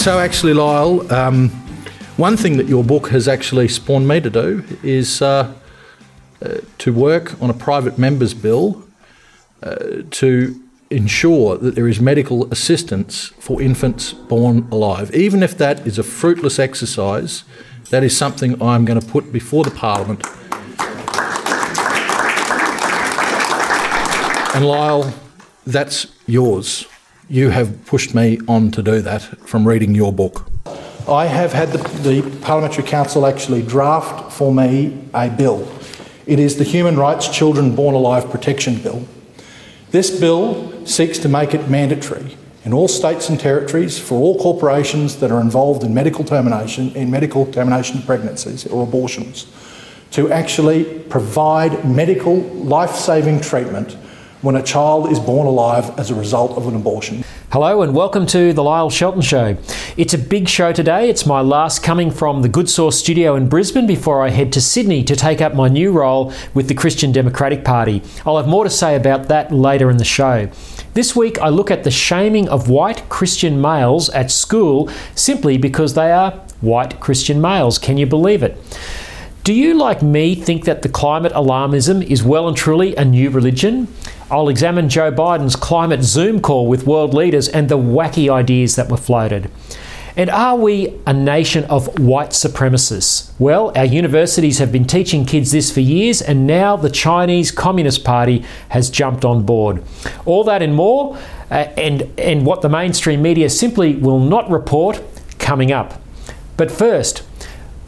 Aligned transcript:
so 0.00 0.18
actually, 0.18 0.54
Lyle, 0.54 1.12
um, 1.12 1.50
one 2.16 2.34
thing 2.34 2.56
that 2.56 2.66
your 2.68 2.82
book 2.82 3.08
has 3.08 3.28
actually 3.28 3.68
spawned 3.68 4.08
me 4.08 4.18
to 4.18 4.30
do 4.30 4.64
is 4.82 5.20
uh, 5.20 5.52
uh, 6.40 6.54
to 6.78 6.94
work 6.94 7.40
on 7.42 7.50
a 7.50 7.52
private 7.52 7.98
member's 7.98 8.32
bill 8.32 8.82
uh, 9.62 9.76
to 10.10 10.58
ensure 10.88 11.58
that 11.58 11.74
there 11.74 11.86
is 11.86 12.00
medical 12.00 12.50
assistance 12.50 13.26
for 13.40 13.60
infants 13.60 14.14
born 14.14 14.66
alive. 14.72 15.14
Even 15.14 15.42
if 15.42 15.58
that 15.58 15.86
is 15.86 15.98
a 15.98 16.02
fruitless 16.02 16.58
exercise, 16.58 17.44
that 17.90 18.02
is 18.02 18.16
something 18.16 18.60
I'm 18.62 18.86
going 18.86 18.98
to 18.98 19.06
put 19.06 19.30
before 19.30 19.64
the 19.64 19.70
Parliament. 19.70 20.26
And 24.56 24.66
Lyle, 24.66 25.12
that's 25.66 26.06
yours. 26.26 26.86
You 27.32 27.50
have 27.50 27.86
pushed 27.86 28.12
me 28.12 28.40
on 28.48 28.72
to 28.72 28.82
do 28.82 29.00
that 29.02 29.22
from 29.22 29.68
reading 29.68 29.94
your 29.94 30.12
book. 30.12 30.50
I 31.08 31.26
have 31.26 31.52
had 31.52 31.68
the, 31.68 31.78
the 32.00 32.38
Parliamentary 32.40 32.82
Counsel 32.82 33.24
actually 33.24 33.62
draft 33.62 34.32
for 34.32 34.52
me 34.52 35.00
a 35.14 35.30
bill. 35.30 35.70
It 36.26 36.40
is 36.40 36.56
the 36.56 36.64
Human 36.64 36.96
Rights 36.96 37.28
Children 37.28 37.76
Born 37.76 37.94
Alive 37.94 38.28
Protection 38.28 38.82
Bill. 38.82 39.06
This 39.92 40.18
bill 40.18 40.84
seeks 40.84 41.18
to 41.18 41.28
make 41.28 41.54
it 41.54 41.70
mandatory 41.70 42.36
in 42.64 42.72
all 42.72 42.88
states 42.88 43.28
and 43.28 43.38
territories 43.38 43.96
for 43.96 44.16
all 44.16 44.36
corporations 44.40 45.20
that 45.20 45.30
are 45.30 45.40
involved 45.40 45.84
in 45.84 45.94
medical 45.94 46.24
termination, 46.24 46.90
in 46.96 47.12
medical 47.12 47.46
termination 47.46 48.02
pregnancies 48.02 48.66
or 48.66 48.82
abortions, 48.82 49.46
to 50.10 50.32
actually 50.32 50.98
provide 51.02 51.88
medical 51.88 52.40
life-saving 52.40 53.40
treatment 53.40 53.96
when 54.42 54.56
a 54.56 54.62
child 54.62 55.12
is 55.12 55.20
born 55.20 55.46
alive 55.46 55.98
as 55.98 56.10
a 56.10 56.14
result 56.14 56.52
of 56.52 56.66
an 56.66 56.74
abortion. 56.74 57.22
Hello 57.52 57.82
and 57.82 57.94
welcome 57.94 58.26
to 58.26 58.54
the 58.54 58.62
Lyle 58.62 58.88
Shelton 58.88 59.20
Show. 59.20 59.58
It's 59.98 60.14
a 60.14 60.18
big 60.18 60.48
show 60.48 60.72
today. 60.72 61.10
It's 61.10 61.26
my 61.26 61.42
last 61.42 61.82
coming 61.82 62.10
from 62.10 62.40
the 62.40 62.48
Good 62.48 62.70
Sauce 62.70 62.98
studio 62.98 63.34
in 63.34 63.50
Brisbane 63.50 63.86
before 63.86 64.24
I 64.24 64.30
head 64.30 64.50
to 64.54 64.60
Sydney 64.60 65.04
to 65.04 65.14
take 65.14 65.42
up 65.42 65.54
my 65.54 65.68
new 65.68 65.92
role 65.92 66.32
with 66.54 66.68
the 66.68 66.74
Christian 66.74 67.12
Democratic 67.12 67.64
Party. 67.64 68.02
I'll 68.24 68.38
have 68.38 68.48
more 68.48 68.64
to 68.64 68.70
say 68.70 68.96
about 68.96 69.28
that 69.28 69.52
later 69.52 69.90
in 69.90 69.98
the 69.98 70.04
show. 70.04 70.48
This 70.94 71.14
week 71.14 71.38
I 71.40 71.50
look 71.50 71.70
at 71.70 71.84
the 71.84 71.90
shaming 71.90 72.48
of 72.48 72.70
white 72.70 73.08
Christian 73.10 73.60
males 73.60 74.08
at 74.10 74.30
school 74.30 74.88
simply 75.14 75.58
because 75.58 75.92
they 75.92 76.12
are 76.12 76.30
white 76.62 76.98
Christian 76.98 77.42
males. 77.42 77.78
Can 77.78 77.98
you 77.98 78.06
believe 78.06 78.42
it? 78.42 78.56
Do 79.42 79.54
you, 79.54 79.74
like 79.74 80.02
me, 80.02 80.34
think 80.34 80.64
that 80.66 80.82
the 80.82 80.88
climate 80.88 81.32
alarmism 81.32 82.02
is 82.02 82.22
well 82.22 82.46
and 82.46 82.56
truly 82.56 82.94
a 82.96 83.04
new 83.04 83.30
religion? 83.30 83.88
I'll 84.30 84.48
examine 84.48 84.88
Joe 84.88 85.10
Biden's 85.10 85.56
climate 85.56 86.02
Zoom 86.04 86.40
call 86.40 86.68
with 86.68 86.86
world 86.86 87.12
leaders 87.12 87.48
and 87.48 87.68
the 87.68 87.76
wacky 87.76 88.32
ideas 88.32 88.76
that 88.76 88.88
were 88.88 88.96
floated. 88.96 89.50
And 90.16 90.30
are 90.30 90.56
we 90.56 90.98
a 91.06 91.12
nation 91.12 91.64
of 91.64 91.98
white 91.98 92.30
supremacists? 92.30 93.32
Well, 93.40 93.72
our 93.76 93.84
universities 93.84 94.58
have 94.58 94.70
been 94.70 94.84
teaching 94.84 95.24
kids 95.24 95.50
this 95.50 95.72
for 95.72 95.80
years, 95.80 96.20
and 96.22 96.46
now 96.46 96.76
the 96.76 96.90
Chinese 96.90 97.50
Communist 97.50 98.04
Party 98.04 98.44
has 98.68 98.90
jumped 98.90 99.24
on 99.24 99.44
board. 99.44 99.82
All 100.26 100.44
that 100.44 100.62
and 100.62 100.74
more, 100.74 101.16
uh, 101.50 101.54
and, 101.76 102.02
and 102.18 102.46
what 102.46 102.60
the 102.60 102.68
mainstream 102.68 103.22
media 103.22 103.50
simply 103.50 103.96
will 103.96 104.20
not 104.20 104.48
report 104.50 105.02
coming 105.38 105.72
up. 105.72 106.00
But 106.56 106.70
first, 106.70 107.22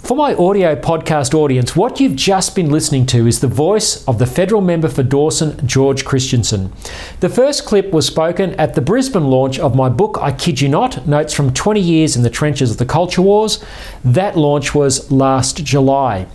for 0.03 0.17
my 0.17 0.35
audio 0.35 0.75
podcast 0.75 1.33
audience, 1.33 1.77
what 1.77 2.01
you've 2.01 2.17
just 2.17 2.57
been 2.57 2.71
listening 2.71 3.07
to 3.07 3.29
is 3.29 3.39
the 3.39 3.47
voice 3.47 4.05
of 4.09 4.19
the 4.19 4.27
federal 4.27 4.61
member 4.61 4.89
for 4.89 5.05
Dawson, 5.05 5.65
George 5.65 6.05
Christensen. 6.05 6.73
The 7.21 7.29
first 7.29 7.65
clip 7.65 7.93
was 7.93 8.05
spoken 8.05 8.55
at 8.55 8.75
the 8.75 8.81
Brisbane 8.81 9.29
launch 9.29 9.61
of 9.61 9.77
my 9.77 9.89
book, 9.89 10.19
I 10.21 10.33
Kid 10.33 10.61
You 10.61 10.69
Not 10.69 11.07
Notes 11.07 11.33
from 11.33 11.55
20 11.55 11.81
Years 11.81 12.17
in 12.17 12.25
the 12.25 12.31
Trenches 12.31 12.73
of 12.73 12.79
the 12.79 12.85
Culture 12.85 13.23
Wars. 13.23 13.65
That 14.05 14.37
launch 14.37 14.75
was 14.75 15.13
last 15.13 15.63
July. 15.63 16.27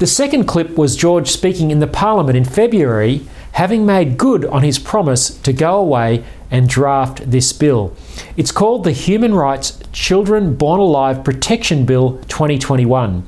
The 0.00 0.08
second 0.08 0.46
clip 0.46 0.76
was 0.76 0.96
George 0.96 1.30
speaking 1.30 1.70
in 1.70 1.78
the 1.78 1.86
Parliament 1.86 2.36
in 2.36 2.44
February, 2.44 3.24
having 3.52 3.86
made 3.86 4.18
good 4.18 4.44
on 4.46 4.64
his 4.64 4.80
promise 4.80 5.30
to 5.38 5.52
go 5.52 5.76
away 5.76 6.24
and 6.54 6.68
draft 6.68 7.28
this 7.28 7.52
bill. 7.52 7.92
It's 8.36 8.52
called 8.52 8.84
the 8.84 8.92
Human 8.92 9.34
Rights 9.34 9.76
Children 9.90 10.54
Born 10.54 10.78
Alive 10.78 11.24
Protection 11.24 11.84
Bill 11.84 12.18
2021. 12.28 13.26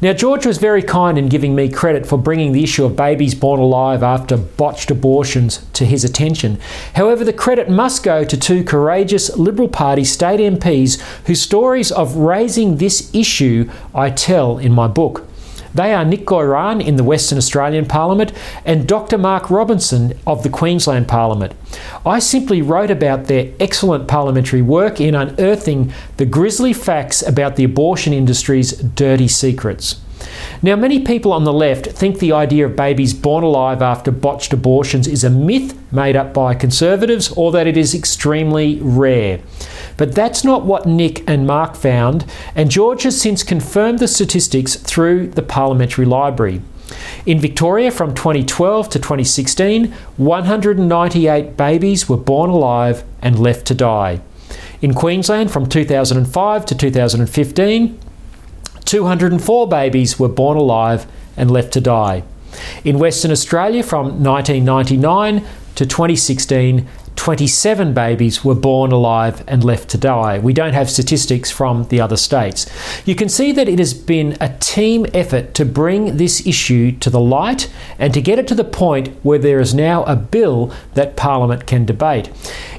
Now, 0.00 0.12
George 0.12 0.46
was 0.46 0.58
very 0.58 0.80
kind 0.80 1.18
in 1.18 1.28
giving 1.28 1.56
me 1.56 1.68
credit 1.68 2.06
for 2.06 2.16
bringing 2.16 2.52
the 2.52 2.62
issue 2.62 2.84
of 2.84 2.94
babies 2.94 3.34
born 3.34 3.58
alive 3.58 4.04
after 4.04 4.36
botched 4.36 4.88
abortions 4.88 5.66
to 5.72 5.84
his 5.84 6.04
attention. 6.04 6.60
However, 6.94 7.24
the 7.24 7.32
credit 7.32 7.68
must 7.68 8.04
go 8.04 8.22
to 8.22 8.36
two 8.36 8.62
courageous 8.62 9.36
Liberal 9.36 9.68
Party 9.68 10.04
state 10.04 10.38
MPs 10.38 11.00
whose 11.26 11.42
stories 11.42 11.90
of 11.90 12.14
raising 12.14 12.76
this 12.76 13.12
issue 13.12 13.68
I 13.92 14.10
tell 14.10 14.58
in 14.58 14.70
my 14.70 14.86
book. 14.86 15.26
They 15.74 15.94
are 15.94 16.04
Nick 16.04 16.26
Goiran 16.26 16.84
in 16.84 16.96
the 16.96 17.04
Western 17.04 17.38
Australian 17.38 17.86
Parliament 17.86 18.32
and 18.64 18.88
Dr. 18.88 19.16
Mark 19.16 19.50
Robinson 19.50 20.18
of 20.26 20.42
the 20.42 20.48
Queensland 20.48 21.06
Parliament. 21.06 21.54
I 22.04 22.18
simply 22.18 22.60
wrote 22.60 22.90
about 22.90 23.26
their 23.26 23.52
excellent 23.60 24.08
parliamentary 24.08 24.62
work 24.62 25.00
in 25.00 25.14
unearthing 25.14 25.92
the 26.16 26.26
grisly 26.26 26.72
facts 26.72 27.22
about 27.22 27.56
the 27.56 27.64
abortion 27.64 28.12
industry's 28.12 28.72
dirty 28.72 29.28
secrets. 29.28 30.00
Now, 30.62 30.76
many 30.76 31.00
people 31.00 31.32
on 31.32 31.44
the 31.44 31.52
left 31.52 31.86
think 31.86 32.18
the 32.18 32.32
idea 32.32 32.66
of 32.66 32.76
babies 32.76 33.14
born 33.14 33.42
alive 33.42 33.80
after 33.80 34.10
botched 34.10 34.52
abortions 34.52 35.08
is 35.08 35.24
a 35.24 35.30
myth 35.30 35.74
made 35.92 36.16
up 36.16 36.34
by 36.34 36.54
conservatives 36.54 37.32
or 37.32 37.50
that 37.52 37.66
it 37.66 37.76
is 37.76 37.94
extremely 37.94 38.78
rare. 38.80 39.40
But 40.00 40.14
that's 40.14 40.44
not 40.44 40.64
what 40.64 40.86
Nick 40.86 41.28
and 41.28 41.46
Mark 41.46 41.76
found, 41.76 42.24
and 42.54 42.70
George 42.70 43.02
has 43.02 43.20
since 43.20 43.42
confirmed 43.42 43.98
the 43.98 44.08
statistics 44.08 44.76
through 44.76 45.26
the 45.26 45.42
Parliamentary 45.42 46.06
Library. 46.06 46.62
In 47.26 47.38
Victoria 47.38 47.90
from 47.90 48.14
2012 48.14 48.88
to 48.88 48.98
2016, 48.98 49.92
198 50.16 51.54
babies 51.54 52.08
were 52.08 52.16
born 52.16 52.48
alive 52.48 53.04
and 53.20 53.38
left 53.38 53.66
to 53.66 53.74
die. 53.74 54.22
In 54.80 54.94
Queensland 54.94 55.50
from 55.50 55.68
2005 55.68 56.64
to 56.64 56.74
2015, 56.74 58.00
204 58.86 59.68
babies 59.68 60.18
were 60.18 60.28
born 60.30 60.56
alive 60.56 61.06
and 61.36 61.50
left 61.50 61.74
to 61.74 61.80
die. 61.82 62.22
In 62.84 62.98
Western 62.98 63.32
Australia 63.32 63.82
from 63.82 64.24
1999 64.24 65.44
to 65.74 65.84
2016, 65.84 66.88
27 67.20 67.92
babies 67.92 68.46
were 68.46 68.54
born 68.54 68.92
alive 68.92 69.44
and 69.46 69.62
left 69.62 69.90
to 69.90 69.98
die. 69.98 70.38
We 70.38 70.54
don't 70.54 70.72
have 70.72 70.88
statistics 70.88 71.50
from 71.50 71.84
the 71.88 72.00
other 72.00 72.16
states. 72.16 72.64
You 73.04 73.14
can 73.14 73.28
see 73.28 73.52
that 73.52 73.68
it 73.68 73.78
has 73.78 73.92
been 73.92 74.38
a 74.40 74.56
team 74.56 75.04
effort 75.12 75.52
to 75.56 75.66
bring 75.66 76.16
this 76.16 76.46
issue 76.46 76.92
to 76.92 77.10
the 77.10 77.20
light 77.20 77.70
and 77.98 78.14
to 78.14 78.22
get 78.22 78.38
it 78.38 78.48
to 78.48 78.54
the 78.54 78.64
point 78.64 79.08
where 79.22 79.38
there 79.38 79.60
is 79.60 79.74
now 79.74 80.02
a 80.04 80.16
bill 80.16 80.72
that 80.94 81.14
Parliament 81.14 81.66
can 81.66 81.84
debate. 81.84 82.30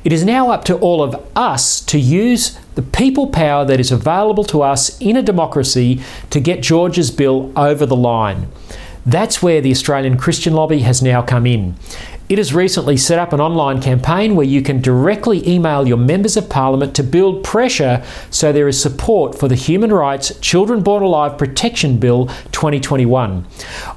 It 0.03 0.12
is 0.12 0.25
now 0.25 0.50
up 0.50 0.66
to 0.66 0.78
all 0.79 1.03
of 1.03 1.23
us 1.35 1.79
to 1.81 2.00
use 2.00 2.58
the 2.73 2.81
people 2.81 3.28
power 3.28 3.63
that 3.66 3.79
is 3.79 3.91
available 3.91 4.46
to 4.46 4.63
us 4.63 5.00
in 5.00 5.18
a 5.18 5.22
democracy 5.22 6.02
to 6.31 6.40
get 6.40 6.63
George's 6.63 7.12
bill 7.12 7.53
over 7.56 7.85
the 7.85 7.96
line. 7.96 8.47
That's 9.06 9.41
where 9.41 9.62
the 9.62 9.72
Australian 9.72 10.18
Christian 10.18 10.53
Lobby 10.53 10.79
has 10.79 11.02
now 11.02 11.22
come 11.22 11.46
in. 11.46 11.75
It 12.31 12.38
has 12.38 12.53
recently 12.53 12.96
set 12.96 13.19
up 13.19 13.34
an 13.34 13.42
online 13.42 13.81
campaign 13.81 14.38
where 14.38 14.46
you 14.46 14.62
can 14.62 14.80
directly 14.80 15.46
email 15.46 15.86
your 15.86 15.97
members 15.97 16.38
of 16.38 16.47
parliament 16.47 16.96
to 16.96 17.03
build 17.03 17.44
pressure 17.44 18.06
so 18.30 18.53
there 18.53 18.69
is 18.69 18.81
support 18.81 19.38
for 19.38 19.50
the 19.50 19.56
Human 19.56 19.92
Rights 19.92 20.40
Children 20.40 20.81
Born 20.81 21.03
Alive 21.03 21.38
Protection 21.38 21.97
Bill 21.97 22.28
2021. 22.53 23.46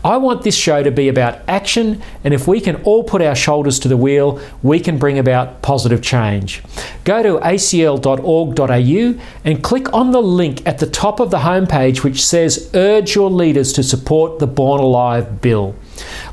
I 0.03 0.17
want 0.17 0.43
this 0.43 0.57
show 0.57 0.83
to 0.83 0.91
be 0.91 1.07
about 1.07 1.43
action, 1.47 2.03
and 2.25 2.35
if 2.35 2.49
we 2.49 2.61
can 2.61 2.83
all 2.83 3.05
put 3.05 3.23
our 3.23 3.37
shoulders 3.37 3.79
to 3.79 3.87
the 3.87 3.97
wheel, 3.97 4.41
we 4.65 4.81
can 4.81 4.99
bring 4.99 5.17
about 5.17 5.63
positive 5.63 6.03
change. 6.03 6.61
Go 7.05 7.23
to 7.23 7.39
acl.org.au 7.39 9.21
and 9.45 9.63
click 9.63 9.93
on 9.95 10.11
the 10.11 10.21
link 10.21 10.67
at 10.67 10.81
the 10.81 10.91
top 10.91 11.21
of 11.21 11.31
the 11.31 11.39
homepage 11.39 12.03
which 12.03 12.21
says 12.27 12.69
Urge 12.75 13.15
your 13.15 13.31
leaders 13.31 13.73
to 13.75 13.85
support 13.85 14.41
the 14.41 14.49
Born 14.49 14.81
Alive 14.81 15.41
Bill. 15.41 15.77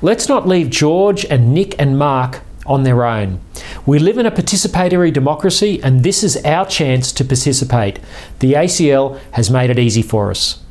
Let's 0.02 0.28
not 0.28 0.48
leave 0.48 0.70
George 0.70 1.26
and 1.26 1.54
Nick 1.54 1.76
and 1.80 1.98
Mark 1.98 2.42
on 2.66 2.84
their 2.84 3.04
own. 3.06 3.40
We 3.86 4.00
live 4.00 4.18
in 4.18 4.26
a 4.26 4.32
participatory 4.32 5.12
democracy, 5.12 5.82
and 5.84 6.04
this 6.04 6.24
is 6.24 6.38
our 6.46 6.66
chance 6.66 7.12
to 7.14 7.26
participate. 7.26 8.00
The 8.40 8.54
ACL 8.54 9.20
has 9.32 9.50
made 9.50 9.70
it 9.70 9.80
easy 9.80 10.02
for 10.02 10.30
us. 10.30 10.64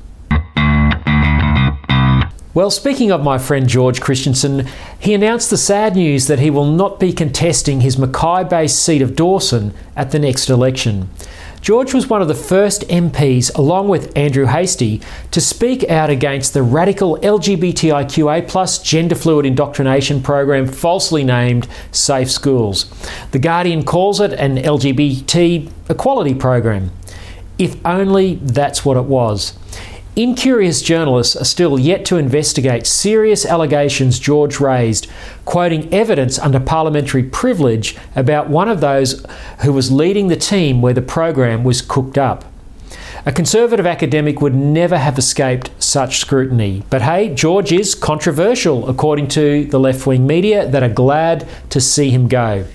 Well, 2.52 2.70
speaking 2.72 3.12
of 3.12 3.22
my 3.22 3.38
friend 3.38 3.68
George 3.68 4.00
Christensen, 4.00 4.66
he 4.98 5.14
announced 5.14 5.50
the 5.50 5.56
sad 5.56 5.94
news 5.94 6.26
that 6.26 6.40
he 6.40 6.50
will 6.50 6.70
not 6.70 6.98
be 6.98 7.12
contesting 7.12 7.80
his 7.80 7.96
Mackay 7.96 8.42
based 8.44 8.82
seat 8.82 9.02
of 9.02 9.14
Dawson 9.14 9.72
at 9.94 10.10
the 10.10 10.18
next 10.18 10.50
election. 10.50 11.08
George 11.62 11.92
was 11.92 12.08
one 12.08 12.22
of 12.22 12.28
the 12.28 12.34
first 12.34 12.82
MPs, 12.88 13.54
along 13.54 13.88
with 13.88 14.16
Andrew 14.16 14.46
Hastie, 14.46 15.02
to 15.30 15.40
speak 15.42 15.88
out 15.90 16.08
against 16.08 16.54
the 16.54 16.62
radical 16.62 17.18
LGBTIQA 17.18 18.82
gender 18.82 19.14
fluid 19.14 19.44
indoctrination 19.44 20.22
program 20.22 20.66
falsely 20.66 21.22
named 21.22 21.68
Safe 21.92 22.30
Schools. 22.30 22.86
The 23.32 23.38
Guardian 23.38 23.84
calls 23.84 24.20
it 24.20 24.32
an 24.32 24.56
LGBT 24.56 25.70
equality 25.90 26.34
program. 26.34 26.92
If 27.58 27.76
only 27.84 28.36
that's 28.36 28.82
what 28.86 28.96
it 28.96 29.04
was. 29.04 29.52
Incurious 30.22 30.82
journalists 30.82 31.34
are 31.34 31.46
still 31.46 31.78
yet 31.78 32.04
to 32.04 32.18
investigate 32.18 32.86
serious 32.86 33.46
allegations 33.46 34.18
George 34.18 34.60
raised, 34.60 35.06
quoting 35.46 35.90
evidence 35.94 36.38
under 36.38 36.60
parliamentary 36.60 37.22
privilege 37.22 37.96
about 38.14 38.50
one 38.50 38.68
of 38.68 38.82
those 38.82 39.24
who 39.62 39.72
was 39.72 39.90
leading 39.90 40.28
the 40.28 40.36
team 40.36 40.82
where 40.82 40.92
the 40.92 41.00
program 41.00 41.64
was 41.64 41.80
cooked 41.80 42.18
up. 42.18 42.44
A 43.24 43.32
conservative 43.32 43.86
academic 43.86 44.42
would 44.42 44.54
never 44.54 44.98
have 44.98 45.16
escaped 45.16 45.70
such 45.78 46.18
scrutiny. 46.18 46.82
But 46.90 47.00
hey, 47.00 47.34
George 47.34 47.72
is 47.72 47.94
controversial, 47.94 48.90
according 48.90 49.28
to 49.28 49.64
the 49.64 49.80
left 49.80 50.06
wing 50.06 50.26
media 50.26 50.68
that 50.68 50.82
are 50.82 50.90
glad 50.90 51.48
to 51.70 51.80
see 51.80 52.10
him 52.10 52.28
go. 52.28 52.66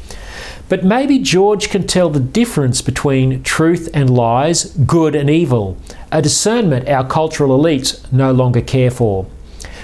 But 0.67 0.83
maybe 0.83 1.19
George 1.19 1.69
can 1.69 1.85
tell 1.85 2.09
the 2.09 2.19
difference 2.19 2.81
between 2.81 3.44
truth 3.44 3.89
and 3.94 4.09
lies, 4.09 4.65
good 4.65 5.15
and 5.15 5.29
evil, 5.29 5.77
a 6.12 6.21
discernment 6.21 6.89
our 6.89 7.07
cultural 7.07 7.57
elites 7.57 8.12
no 8.12 8.31
longer 8.31 8.62
care 8.62 8.89
for. 8.89 9.27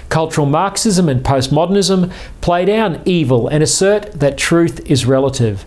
Cultural 0.10 0.48
Marxism 0.48 1.08
and 1.08 1.24
postmodernism 1.24 2.12
play 2.42 2.66
down 2.66 3.02
evil 3.06 3.48
and 3.48 3.64
assert 3.64 4.12
that 4.20 4.38
truth 4.38 4.80
is 4.90 5.06
relative. 5.06 5.66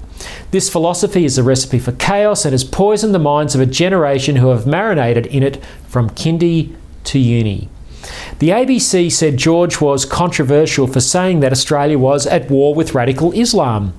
This 0.50 0.68
philosophy 0.68 1.24
is 1.24 1.38
a 1.38 1.42
recipe 1.42 1.78
for 1.78 1.92
chaos 1.92 2.44
and 2.44 2.52
has 2.52 2.64
poisoned 2.64 3.14
the 3.14 3.18
minds 3.18 3.54
of 3.54 3.60
a 3.60 3.66
generation 3.66 4.36
who 4.36 4.48
have 4.48 4.66
marinated 4.66 5.26
in 5.26 5.42
it 5.42 5.64
from 5.88 6.10
kindy 6.10 6.74
to 7.04 7.18
uni. 7.18 7.68
The 8.38 8.50
ABC 8.50 9.10
said 9.10 9.36
George 9.36 9.80
was 9.80 10.04
controversial 10.04 10.86
for 10.86 11.00
saying 11.00 11.40
that 11.40 11.52
Australia 11.52 11.98
was 11.98 12.26
at 12.26 12.50
war 12.50 12.74
with 12.74 12.94
radical 12.94 13.32
Islam. 13.32 13.94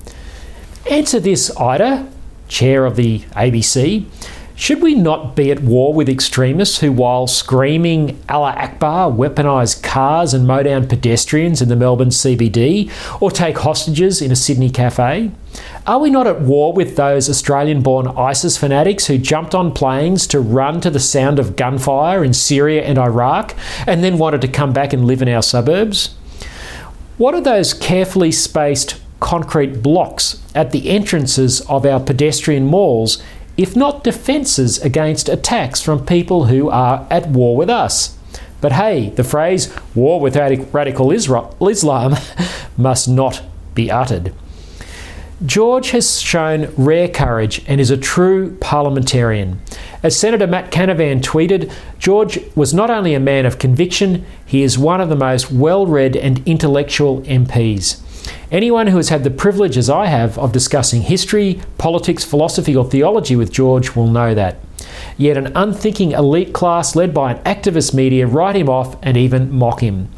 Answer 0.90 1.18
this, 1.18 1.50
Ita, 1.58 2.06
chair 2.46 2.86
of 2.86 2.94
the 2.94 3.18
ABC. 3.34 4.06
Should 4.54 4.80
we 4.80 4.94
not 4.94 5.34
be 5.34 5.50
at 5.50 5.60
war 5.60 5.92
with 5.92 6.08
extremists 6.08 6.78
who, 6.78 6.92
while 6.92 7.26
screaming 7.26 8.18
Allah 8.28 8.54
Akbar, 8.56 9.10
weaponise 9.10 9.82
cars 9.82 10.32
and 10.32 10.46
mow 10.46 10.62
down 10.62 10.86
pedestrians 10.86 11.60
in 11.60 11.68
the 11.68 11.76
Melbourne 11.76 12.10
CBD 12.10 12.90
or 13.20 13.32
take 13.32 13.58
hostages 13.58 14.22
in 14.22 14.30
a 14.30 14.36
Sydney 14.36 14.70
cafe? 14.70 15.32
Are 15.88 15.98
we 15.98 16.08
not 16.08 16.28
at 16.28 16.40
war 16.40 16.72
with 16.72 16.94
those 16.94 17.28
Australian 17.28 17.82
born 17.82 18.06
ISIS 18.06 18.56
fanatics 18.56 19.06
who 19.06 19.18
jumped 19.18 19.56
on 19.56 19.72
planes 19.72 20.26
to 20.28 20.40
run 20.40 20.80
to 20.82 20.90
the 20.90 21.00
sound 21.00 21.40
of 21.40 21.56
gunfire 21.56 22.24
in 22.24 22.32
Syria 22.32 22.84
and 22.84 22.96
Iraq 22.96 23.56
and 23.88 24.04
then 24.04 24.18
wanted 24.18 24.40
to 24.42 24.48
come 24.48 24.72
back 24.72 24.92
and 24.92 25.04
live 25.04 25.20
in 25.20 25.28
our 25.28 25.42
suburbs? 25.42 26.14
What 27.18 27.34
are 27.34 27.40
those 27.40 27.74
carefully 27.74 28.30
spaced 28.30 29.00
concrete 29.20 29.82
blocks 29.82 30.42
at 30.54 30.72
the 30.72 30.88
entrances 30.88 31.60
of 31.62 31.86
our 31.86 32.00
pedestrian 32.00 32.66
malls, 32.66 33.22
if 33.56 33.74
not 33.74 34.04
defences 34.04 34.78
against 34.78 35.28
attacks 35.28 35.80
from 35.80 36.04
people 36.04 36.46
who 36.46 36.68
are 36.68 37.06
at 37.10 37.28
war 37.28 37.56
with 37.56 37.70
us. 37.70 38.16
But 38.60 38.72
hey, 38.72 39.10
the 39.10 39.24
phrase 39.24 39.74
war 39.94 40.20
with 40.20 40.36
radical 40.36 41.10
Islam 41.12 42.14
must 42.76 43.08
not 43.08 43.42
be 43.74 43.90
uttered. 43.90 44.34
George 45.44 45.90
has 45.90 46.18
shown 46.18 46.72
rare 46.78 47.08
courage 47.08 47.62
and 47.66 47.78
is 47.78 47.90
a 47.90 47.96
true 47.98 48.56
parliamentarian. 48.56 49.60
As 50.02 50.18
Senator 50.18 50.46
Matt 50.46 50.70
Canavan 50.72 51.20
tweeted, 51.20 51.70
George 51.98 52.38
was 52.54 52.72
not 52.72 52.88
only 52.88 53.12
a 53.12 53.20
man 53.20 53.44
of 53.44 53.58
conviction, 53.58 54.24
he 54.46 54.62
is 54.62 54.78
one 54.78 55.00
of 55.00 55.10
the 55.10 55.16
most 55.16 55.52
well 55.52 55.86
read 55.86 56.16
and 56.16 56.42
intellectual 56.46 57.20
MPs. 57.22 58.00
Anyone 58.50 58.88
who 58.88 58.96
has 58.96 59.08
had 59.08 59.24
the 59.24 59.30
privilege, 59.30 59.76
as 59.76 59.90
I 59.90 60.06
have, 60.06 60.38
of 60.38 60.52
discussing 60.52 61.02
history, 61.02 61.60
politics, 61.78 62.24
philosophy, 62.24 62.76
or 62.76 62.84
theology 62.84 63.36
with 63.36 63.52
George 63.52 63.94
will 63.94 64.08
know 64.08 64.34
that. 64.34 64.58
Yet 65.16 65.36
an 65.36 65.52
unthinking 65.54 66.12
elite 66.12 66.52
class 66.52 66.94
led 66.94 67.12
by 67.12 67.32
an 67.32 67.42
activist 67.44 67.94
media 67.94 68.26
write 68.26 68.56
him 68.56 68.68
off 68.68 68.96
and 69.02 69.16
even 69.16 69.52
mock 69.52 69.80
him. 69.80 70.10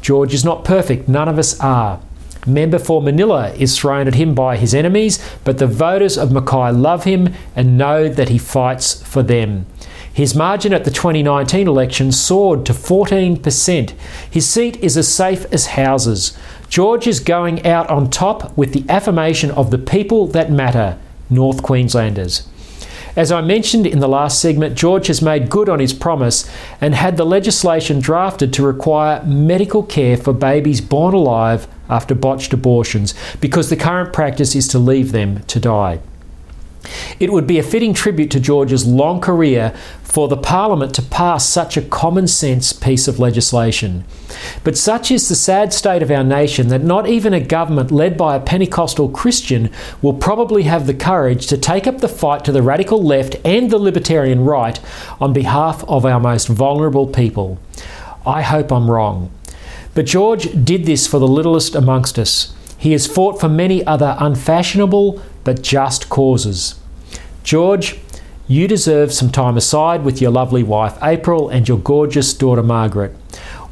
George 0.00 0.34
is 0.34 0.44
not 0.44 0.64
perfect, 0.64 1.08
none 1.08 1.28
of 1.28 1.38
us 1.38 1.58
are. 1.60 2.00
Member 2.44 2.80
for 2.80 3.00
Manila 3.00 3.52
is 3.52 3.78
thrown 3.78 4.08
at 4.08 4.16
him 4.16 4.34
by 4.34 4.56
his 4.56 4.74
enemies, 4.74 5.24
but 5.44 5.58
the 5.58 5.66
voters 5.68 6.18
of 6.18 6.32
Mackay 6.32 6.72
love 6.72 7.04
him 7.04 7.32
and 7.54 7.78
know 7.78 8.08
that 8.08 8.30
he 8.30 8.38
fights 8.38 9.00
for 9.04 9.22
them. 9.22 9.66
His 10.12 10.34
margin 10.34 10.74
at 10.74 10.84
the 10.84 10.90
2019 10.90 11.68
election 11.68 12.12
soared 12.12 12.66
to 12.66 12.72
14%. 12.72 13.90
His 14.30 14.48
seat 14.48 14.76
is 14.82 14.96
as 14.96 15.12
safe 15.12 15.46
as 15.52 15.68
houses. 15.68 16.36
George 16.72 17.06
is 17.06 17.20
going 17.20 17.66
out 17.66 17.86
on 17.90 18.08
top 18.08 18.56
with 18.56 18.72
the 18.72 18.82
affirmation 18.88 19.50
of 19.50 19.70
the 19.70 19.76
people 19.76 20.26
that 20.28 20.50
matter, 20.50 20.98
North 21.28 21.62
Queenslanders. 21.62 22.48
As 23.14 23.30
I 23.30 23.42
mentioned 23.42 23.86
in 23.86 23.98
the 23.98 24.08
last 24.08 24.40
segment, 24.40 24.74
George 24.74 25.08
has 25.08 25.20
made 25.20 25.50
good 25.50 25.68
on 25.68 25.80
his 25.80 25.92
promise 25.92 26.50
and 26.80 26.94
had 26.94 27.18
the 27.18 27.26
legislation 27.26 28.00
drafted 28.00 28.54
to 28.54 28.64
require 28.64 29.22
medical 29.24 29.82
care 29.82 30.16
for 30.16 30.32
babies 30.32 30.80
born 30.80 31.12
alive 31.12 31.68
after 31.90 32.14
botched 32.14 32.54
abortions 32.54 33.12
because 33.38 33.68
the 33.68 33.76
current 33.76 34.14
practice 34.14 34.56
is 34.56 34.66
to 34.68 34.78
leave 34.78 35.12
them 35.12 35.42
to 35.48 35.60
die. 35.60 36.00
It 37.20 37.32
would 37.32 37.46
be 37.46 37.58
a 37.58 37.62
fitting 37.62 37.94
tribute 37.94 38.30
to 38.32 38.40
George's 38.40 38.86
long 38.86 39.20
career 39.20 39.74
for 40.02 40.28
the 40.28 40.36
Parliament 40.36 40.94
to 40.94 41.02
pass 41.02 41.48
such 41.48 41.76
a 41.76 41.82
common 41.82 42.26
sense 42.26 42.72
piece 42.72 43.08
of 43.08 43.18
legislation. 43.18 44.04
But 44.64 44.76
such 44.76 45.10
is 45.10 45.28
the 45.28 45.34
sad 45.34 45.72
state 45.72 46.02
of 46.02 46.10
our 46.10 46.24
nation 46.24 46.68
that 46.68 46.82
not 46.82 47.08
even 47.08 47.32
a 47.32 47.40
government 47.40 47.90
led 47.90 48.16
by 48.16 48.36
a 48.36 48.40
Pentecostal 48.40 49.08
Christian 49.08 49.70
will 50.02 50.14
probably 50.14 50.64
have 50.64 50.86
the 50.86 50.94
courage 50.94 51.46
to 51.46 51.56
take 51.56 51.86
up 51.86 51.98
the 51.98 52.08
fight 52.08 52.44
to 52.44 52.52
the 52.52 52.62
radical 52.62 53.02
left 53.02 53.36
and 53.44 53.70
the 53.70 53.78
libertarian 53.78 54.44
right 54.44 54.80
on 55.20 55.32
behalf 55.32 55.84
of 55.88 56.04
our 56.04 56.20
most 56.20 56.48
vulnerable 56.48 57.06
people. 57.06 57.58
I 58.26 58.42
hope 58.42 58.70
I'm 58.70 58.90
wrong. 58.90 59.30
But 59.94 60.06
George 60.06 60.64
did 60.64 60.84
this 60.84 61.06
for 61.06 61.18
the 61.18 61.28
littlest 61.28 61.74
amongst 61.74 62.18
us. 62.18 62.54
He 62.78 62.92
has 62.92 63.06
fought 63.06 63.40
for 63.40 63.48
many 63.48 63.86
other 63.86 64.16
unfashionable 64.18 65.22
but 65.44 65.62
just 65.62 66.08
causes. 66.08 66.76
George, 67.42 67.98
you 68.46 68.68
deserve 68.68 69.12
some 69.12 69.30
time 69.30 69.56
aside 69.56 70.04
with 70.04 70.20
your 70.20 70.30
lovely 70.30 70.62
wife 70.62 70.98
April 71.02 71.48
and 71.48 71.68
your 71.68 71.78
gorgeous 71.78 72.34
daughter 72.34 72.62
Margaret. 72.62 73.12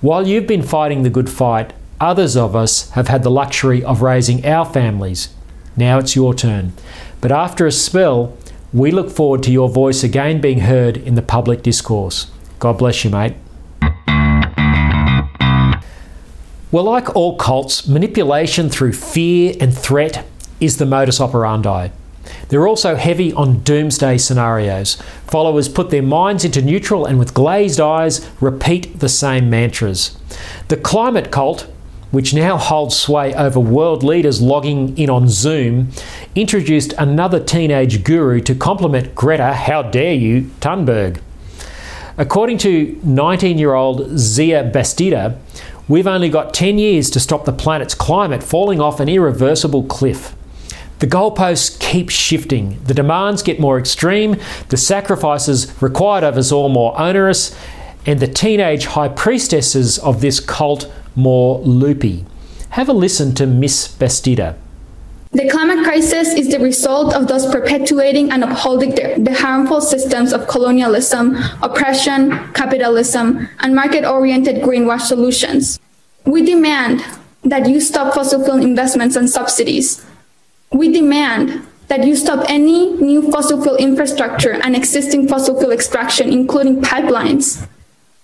While 0.00 0.26
you've 0.26 0.46
been 0.46 0.62
fighting 0.62 1.02
the 1.02 1.10
good 1.10 1.28
fight, 1.28 1.72
others 2.00 2.36
of 2.36 2.56
us 2.56 2.90
have 2.90 3.08
had 3.08 3.22
the 3.22 3.30
luxury 3.30 3.84
of 3.84 4.00
raising 4.00 4.46
our 4.46 4.64
families. 4.64 5.28
Now 5.76 5.98
it's 5.98 6.16
your 6.16 6.34
turn. 6.34 6.72
But 7.20 7.32
after 7.32 7.66
a 7.66 7.72
spell, 7.72 8.36
we 8.72 8.90
look 8.90 9.10
forward 9.10 9.42
to 9.42 9.52
your 9.52 9.68
voice 9.68 10.02
again 10.02 10.40
being 10.40 10.60
heard 10.60 10.96
in 10.96 11.14
the 11.14 11.22
public 11.22 11.62
discourse. 11.62 12.30
God 12.58 12.78
bless 12.78 13.04
you, 13.04 13.10
mate. 13.10 13.34
Well, 16.72 16.84
like 16.84 17.14
all 17.16 17.36
cults, 17.36 17.88
manipulation 17.88 18.70
through 18.70 18.92
fear 18.92 19.54
and 19.60 19.76
threat 19.76 20.24
is 20.60 20.76
the 20.76 20.86
modus 20.86 21.20
operandi. 21.20 21.88
They're 22.48 22.68
also 22.68 22.96
heavy 22.96 23.32
on 23.32 23.60
doomsday 23.60 24.18
scenarios. 24.18 24.96
Followers 25.26 25.68
put 25.68 25.90
their 25.90 26.02
minds 26.02 26.44
into 26.44 26.62
neutral 26.62 27.06
and 27.06 27.18
with 27.18 27.34
glazed 27.34 27.80
eyes 27.80 28.28
repeat 28.40 29.00
the 29.00 29.08
same 29.08 29.48
mantras. 29.48 30.16
The 30.68 30.76
climate 30.76 31.30
cult, 31.30 31.70
which 32.10 32.34
now 32.34 32.56
holds 32.56 32.96
sway 32.96 33.34
over 33.34 33.60
world 33.60 34.02
leaders 34.02 34.42
logging 34.42 34.96
in 34.98 35.08
on 35.08 35.28
Zoom, 35.28 35.90
introduced 36.34 36.92
another 36.98 37.40
teenage 37.42 38.04
guru 38.04 38.40
to 38.40 38.54
complement 38.54 39.14
Greta, 39.14 39.52
how 39.52 39.82
dare 39.82 40.14
you, 40.14 40.50
Thunberg. 40.60 41.20
According 42.18 42.58
to 42.58 43.00
19 43.02 43.58
year 43.58 43.74
old 43.74 44.18
Zia 44.18 44.70
Bastida, 44.70 45.38
we've 45.88 46.06
only 46.06 46.28
got 46.28 46.52
10 46.52 46.78
years 46.78 47.08
to 47.10 47.20
stop 47.20 47.44
the 47.44 47.52
planet's 47.52 47.94
climate 47.94 48.42
falling 48.42 48.80
off 48.80 49.00
an 49.00 49.08
irreversible 49.08 49.84
cliff. 49.84 50.34
The 51.00 51.06
goalposts 51.06 51.80
keep 51.80 52.10
shifting. 52.10 52.78
The 52.84 52.92
demands 52.92 53.42
get 53.42 53.58
more 53.58 53.78
extreme, 53.78 54.36
the 54.68 54.76
sacrifices 54.76 55.74
required 55.82 56.24
of 56.24 56.36
us 56.36 56.52
all 56.52 56.68
more 56.68 56.98
onerous, 57.00 57.56
and 58.04 58.20
the 58.20 58.28
teenage 58.28 58.84
high 58.84 59.08
priestesses 59.08 59.98
of 59.98 60.20
this 60.20 60.40
cult 60.40 60.92
more 61.16 61.58
loopy. 61.60 62.26
Have 62.70 62.90
a 62.90 62.92
listen 62.92 63.34
to 63.36 63.46
Miss 63.46 63.88
Bastida. 63.88 64.56
The 65.32 65.48
climate 65.48 65.84
crisis 65.84 66.34
is 66.34 66.50
the 66.50 66.58
result 66.58 67.14
of 67.14 67.28
those 67.28 67.46
perpetuating 67.46 68.30
and 68.30 68.44
upholding 68.44 68.90
the, 68.90 69.14
the 69.16 69.34
harmful 69.34 69.80
systems 69.80 70.34
of 70.34 70.48
colonialism, 70.48 71.36
oppression, 71.62 72.52
capitalism, 72.52 73.48
and 73.60 73.74
market 73.74 74.04
oriented 74.04 74.56
greenwash 74.62 75.02
solutions. 75.02 75.78
We 76.26 76.44
demand 76.44 77.04
that 77.42 77.68
you 77.68 77.80
stop 77.80 78.12
fossil 78.12 78.44
fuel 78.44 78.58
investments 78.58 79.16
and 79.16 79.30
subsidies, 79.30 80.04
we 80.72 80.92
demand 80.92 81.66
that 81.88 82.06
you 82.06 82.14
stop 82.14 82.48
any 82.48 82.92
new 83.02 83.30
fossil 83.32 83.60
fuel 83.60 83.76
infrastructure 83.76 84.52
and 84.52 84.76
existing 84.76 85.26
fossil 85.26 85.58
fuel 85.58 85.72
extraction, 85.72 86.32
including 86.32 86.80
pipelines. 86.80 87.66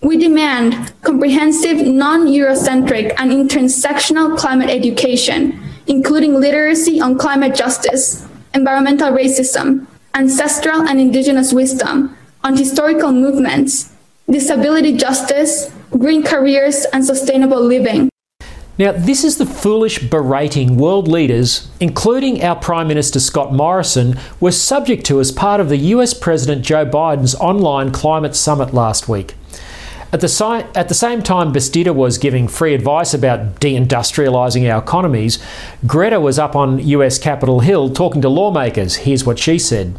We 0.01 0.17
demand 0.17 0.93
comprehensive, 1.03 1.85
non 1.85 2.27
Eurocentric, 2.29 3.15
and 3.19 3.33
intersectional 3.33 4.39
climate 4.39 4.71
education, 4.71 5.61
including 5.89 6.35
literacy 6.35 7.01
on 7.01 7.19
climate 7.19 7.57
justice, 7.57 8.27
environmental 8.55 9.11
racism, 9.11 9.87
ancestral 10.15 10.83
and 10.83 11.01
indigenous 11.01 11.53
wisdom, 11.53 12.17
on 12.45 12.57
historical 12.57 13.11
movements, 13.11 13.93
disability 14.31 14.97
justice, 14.97 15.73
green 15.91 16.23
careers, 16.23 16.87
and 16.93 17.05
sustainable 17.05 17.61
living. 17.61 18.09
Now, 18.79 18.93
this 18.93 19.25
is 19.25 19.39
the 19.39 19.47
foolish 19.47 20.11
berating 20.11 20.77
world 20.77 21.09
leaders, 21.09 21.71
including 21.81 22.45
our 22.45 22.57
Prime 22.57 22.89
Minister 22.89 23.19
Scott 23.21 23.55
Morrison, 23.55 24.19
were 24.39 24.53
subject 24.53 25.07
to 25.07 25.19
as 25.19 25.33
part 25.33 25.61
of 25.61 25.71
the 25.71 25.79
US 25.79 26.13
President 26.13 26.63
Joe 26.63 26.85
Biden's 26.85 27.35
online 27.37 27.91
climate 27.91 28.37
summit 28.37 28.75
last 28.75 29.09
week. 29.09 29.35
At 30.13 30.21
the, 30.21 30.29
si- 30.29 30.67
at 30.75 30.89
the 30.89 30.95
same 30.95 31.23
time, 31.23 31.55
Bastida 31.55 31.95
was 31.95 32.19
giving 32.19 32.49
free 32.49 32.75
advice 32.75 33.15
about 33.15 33.61
deindustrialising 33.61 34.71
our 34.71 34.83
economies, 34.83 35.43
Greta 35.87 36.21
was 36.21 36.39
up 36.39 36.55
on 36.55 36.79
US 36.79 37.19
Capitol 37.19 37.61
Hill 37.61 37.91
talking 37.91 38.21
to 38.21 38.29
lawmakers. 38.29 38.97
Here's 38.97 39.25
what 39.25 39.39
she 39.39 39.59
said. 39.59 39.97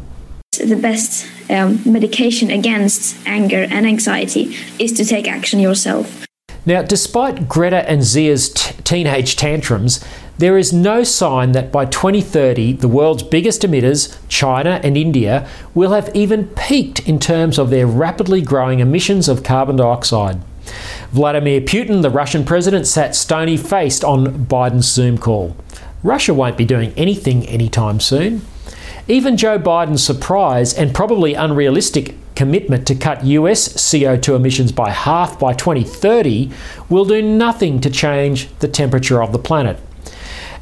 The 0.52 0.76
best 0.76 1.26
um, 1.50 1.80
medication 1.84 2.50
against 2.50 3.16
anger 3.26 3.66
and 3.70 3.86
anxiety 3.86 4.56
is 4.78 4.92
to 4.92 5.04
take 5.04 5.26
action 5.26 5.58
yourself. 5.58 6.27
Now, 6.68 6.82
despite 6.82 7.48
Greta 7.48 7.88
and 7.88 8.04
Zia's 8.04 8.50
t- 8.50 8.74
teenage 8.84 9.36
tantrums, 9.36 10.04
there 10.36 10.58
is 10.58 10.70
no 10.70 11.02
sign 11.02 11.52
that 11.52 11.72
by 11.72 11.86
2030 11.86 12.74
the 12.74 12.88
world's 12.88 13.22
biggest 13.22 13.62
emitters, 13.62 14.18
China 14.28 14.78
and 14.84 14.94
India, 14.94 15.48
will 15.72 15.92
have 15.92 16.14
even 16.14 16.48
peaked 16.48 17.08
in 17.08 17.18
terms 17.18 17.58
of 17.58 17.70
their 17.70 17.86
rapidly 17.86 18.42
growing 18.42 18.80
emissions 18.80 19.30
of 19.30 19.42
carbon 19.42 19.76
dioxide. 19.76 20.42
Vladimir 21.10 21.62
Putin, 21.62 22.02
the 22.02 22.10
Russian 22.10 22.44
president, 22.44 22.86
sat 22.86 23.16
stony 23.16 23.56
faced 23.56 24.04
on 24.04 24.44
Biden's 24.44 24.92
Zoom 24.92 25.16
call. 25.16 25.56
Russia 26.02 26.34
won't 26.34 26.58
be 26.58 26.66
doing 26.66 26.92
anything 26.98 27.46
anytime 27.46 27.98
soon. 27.98 28.42
Even 29.08 29.38
Joe 29.38 29.58
Biden's 29.58 30.04
surprise 30.04 30.74
and 30.74 30.94
probably 30.94 31.32
unrealistic 31.32 32.14
commitment 32.38 32.86
to 32.86 32.94
cut 32.94 33.24
US 33.24 33.66
CO2 33.68 34.36
emissions 34.36 34.70
by 34.70 34.90
half 34.90 35.40
by 35.40 35.52
2030 35.52 36.48
will 36.88 37.04
do 37.04 37.20
nothing 37.20 37.80
to 37.80 37.90
change 37.90 38.48
the 38.60 38.68
temperature 38.68 39.20
of 39.20 39.32
the 39.32 39.40
planet. 39.40 39.76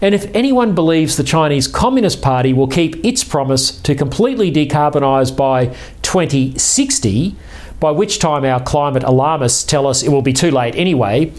And 0.01 0.15
if 0.15 0.35
anyone 0.35 0.75
believes 0.75 1.19
the 1.19 1.23
Chinese 1.23 1.69
Communist 1.69 2.23
Party 2.23 2.55
will 2.55 2.67
keep 2.67 3.05
its 3.05 3.23
promise 3.23 3.71
to 3.83 3.95
completely 3.95 4.51
decarbonise 4.51 5.37
by 5.37 5.67
2060, 6.01 7.37
by 7.79 7.91
which 7.91 8.19
time 8.21 8.47
our 8.47 8.63
climate 8.63 9.05
alarmists 9.05 9.63
tell 9.63 9.87
us 9.87 10.03
it 10.03 10.09
will 10.09 10.23
be 10.23 10.33
too 10.33 10.51
late 10.51 10.75
anyway, 10.77 11.31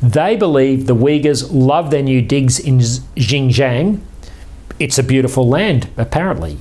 they 0.00 0.36
believe 0.36 0.86
the 0.86 0.96
Uyghurs 0.96 1.48
love 1.52 1.90
their 1.90 2.02
new 2.02 2.22
digs 2.22 2.58
in 2.58 2.78
Xinjiang. 2.78 4.00
It's 4.78 4.98
a 4.98 5.02
beautiful 5.02 5.46
land, 5.46 5.90
apparently. 5.98 6.56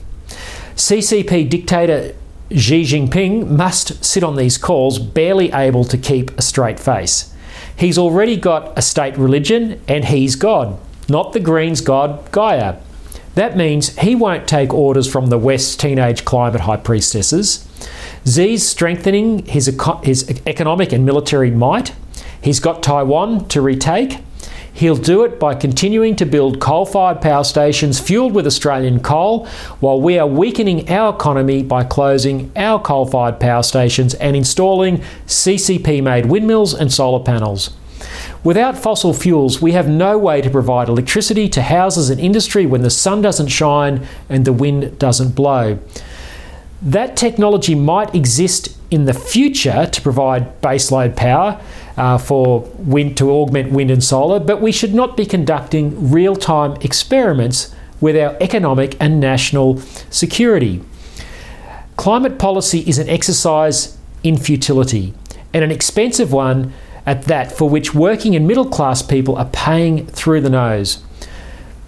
CCP 0.75 1.49
dictator 1.49 2.13
Xi 2.55 2.83
Jinping 2.83 3.49
must 3.49 4.03
sit 4.03 4.23
on 4.23 4.37
these 4.37 4.57
calls 4.57 4.97
barely 4.97 5.51
able 5.51 5.83
to 5.83 5.97
keep 5.97 6.31
a 6.37 6.41
straight 6.41 6.79
face. 6.79 7.33
He's 7.77 7.97
already 7.97 8.37
got 8.37 8.77
a 8.77 8.81
state 8.81 9.17
religion 9.17 9.81
and 9.87 10.05
he's 10.05 10.37
God, 10.37 10.79
not 11.09 11.33
the 11.33 11.41
Greens' 11.41 11.81
God, 11.81 12.31
Gaia. 12.31 12.77
That 13.35 13.57
means 13.57 13.97
he 13.97 14.15
won't 14.15 14.47
take 14.47 14.73
orders 14.73 15.11
from 15.11 15.27
the 15.27 15.37
West's 15.37 15.75
teenage 15.75 16.23
climate 16.23 16.61
high 16.61 16.77
priestesses. 16.77 17.67
Xi's 18.25 18.65
strengthening 18.65 19.45
his, 19.45 19.65
his 20.03 20.41
economic 20.47 20.93
and 20.93 21.05
military 21.05 21.51
might. 21.51 21.93
He's 22.41 22.61
got 22.61 22.81
Taiwan 22.81 23.49
to 23.49 23.59
retake. 23.59 24.19
He'll 24.75 24.97
do 24.97 25.23
it 25.23 25.39
by 25.39 25.55
continuing 25.55 26.17
to 26.17 26.25
build 26.25 26.59
coal 26.59 26.85
fired 26.85 27.21
power 27.21 27.45
stations 27.45 27.97
fueled 27.97 28.33
with 28.33 28.45
Australian 28.45 28.99
coal, 28.99 29.45
while 29.79 30.01
we 30.01 30.19
are 30.19 30.27
weakening 30.27 30.89
our 30.89 31.15
economy 31.15 31.63
by 31.63 31.85
closing 31.85 32.51
our 32.57 32.81
coal 32.81 33.05
fired 33.05 33.39
power 33.39 33.63
stations 33.63 34.15
and 34.15 34.35
installing 34.35 34.97
CCP 35.27 36.03
made 36.03 36.25
windmills 36.25 36.73
and 36.73 36.91
solar 36.91 37.23
panels. 37.23 37.73
Without 38.43 38.77
fossil 38.77 39.13
fuels, 39.13 39.61
we 39.61 39.71
have 39.71 39.87
no 39.87 40.17
way 40.17 40.41
to 40.41 40.49
provide 40.49 40.89
electricity 40.89 41.47
to 41.47 41.61
houses 41.61 42.09
and 42.09 42.19
industry 42.19 42.65
when 42.65 42.81
the 42.81 42.89
sun 42.89 43.21
doesn't 43.21 43.47
shine 43.47 44.05
and 44.27 44.43
the 44.43 44.51
wind 44.51 44.99
doesn't 44.99 45.35
blow. 45.35 45.79
That 46.81 47.15
technology 47.15 47.75
might 47.75 48.13
exist 48.13 48.77
in 48.95 49.03
the 49.03 49.13
future 49.13 49.85
to 49.91 50.01
provide 50.01 50.61
baseload 50.61 51.17
power 51.17 51.61
uh, 51.97 52.17
for 52.17 52.61
wind 52.77 53.17
to 53.17 53.29
augment 53.29 53.69
wind 53.69 53.91
and 53.91 54.01
solar, 54.01 54.39
but 54.39 54.61
we 54.61 54.71
should 54.71 54.93
not 54.93 55.17
be 55.17 55.25
conducting 55.25 56.09
real-time 56.09 56.77
experiments 56.79 57.75
with 57.99 58.15
our 58.15 58.37
economic 58.39 58.95
and 59.01 59.19
national 59.19 59.77
security. 60.09 60.81
Climate 61.97 62.39
policy 62.39 62.85
is 62.87 62.97
an 62.97 63.09
exercise 63.09 63.97
in 64.23 64.37
futility 64.37 65.13
and 65.53 65.65
an 65.65 65.71
expensive 65.71 66.31
one 66.31 66.71
at 67.05 67.23
that 67.23 67.51
for 67.51 67.69
which 67.69 67.93
working 67.93 68.33
and 68.33 68.47
middle 68.47 68.65
class 68.65 69.01
people 69.01 69.35
are 69.35 69.49
paying 69.51 70.07
through 70.07 70.39
the 70.39 70.49
nose. 70.49 71.03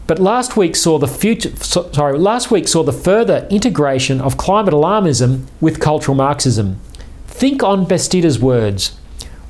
But 0.08 0.20
last 0.20 0.58
week 0.58 0.76
saw 0.76 1.00
the 1.00 1.08
future, 1.08 1.56
sorry, 1.56 2.20
last 2.20 2.52
week 2.52 2.68
saw 2.68 2.84
the 2.84 2.92
further 2.92 3.48
integration 3.50 4.20
of 4.20 4.36
climate 4.36 4.74
alarmism 4.74 5.46
with 5.62 5.80
cultural 5.80 6.16
Marxism. 6.16 6.82
Think 7.38 7.62
on 7.62 7.86
Bastida's 7.86 8.40
words. 8.40 8.98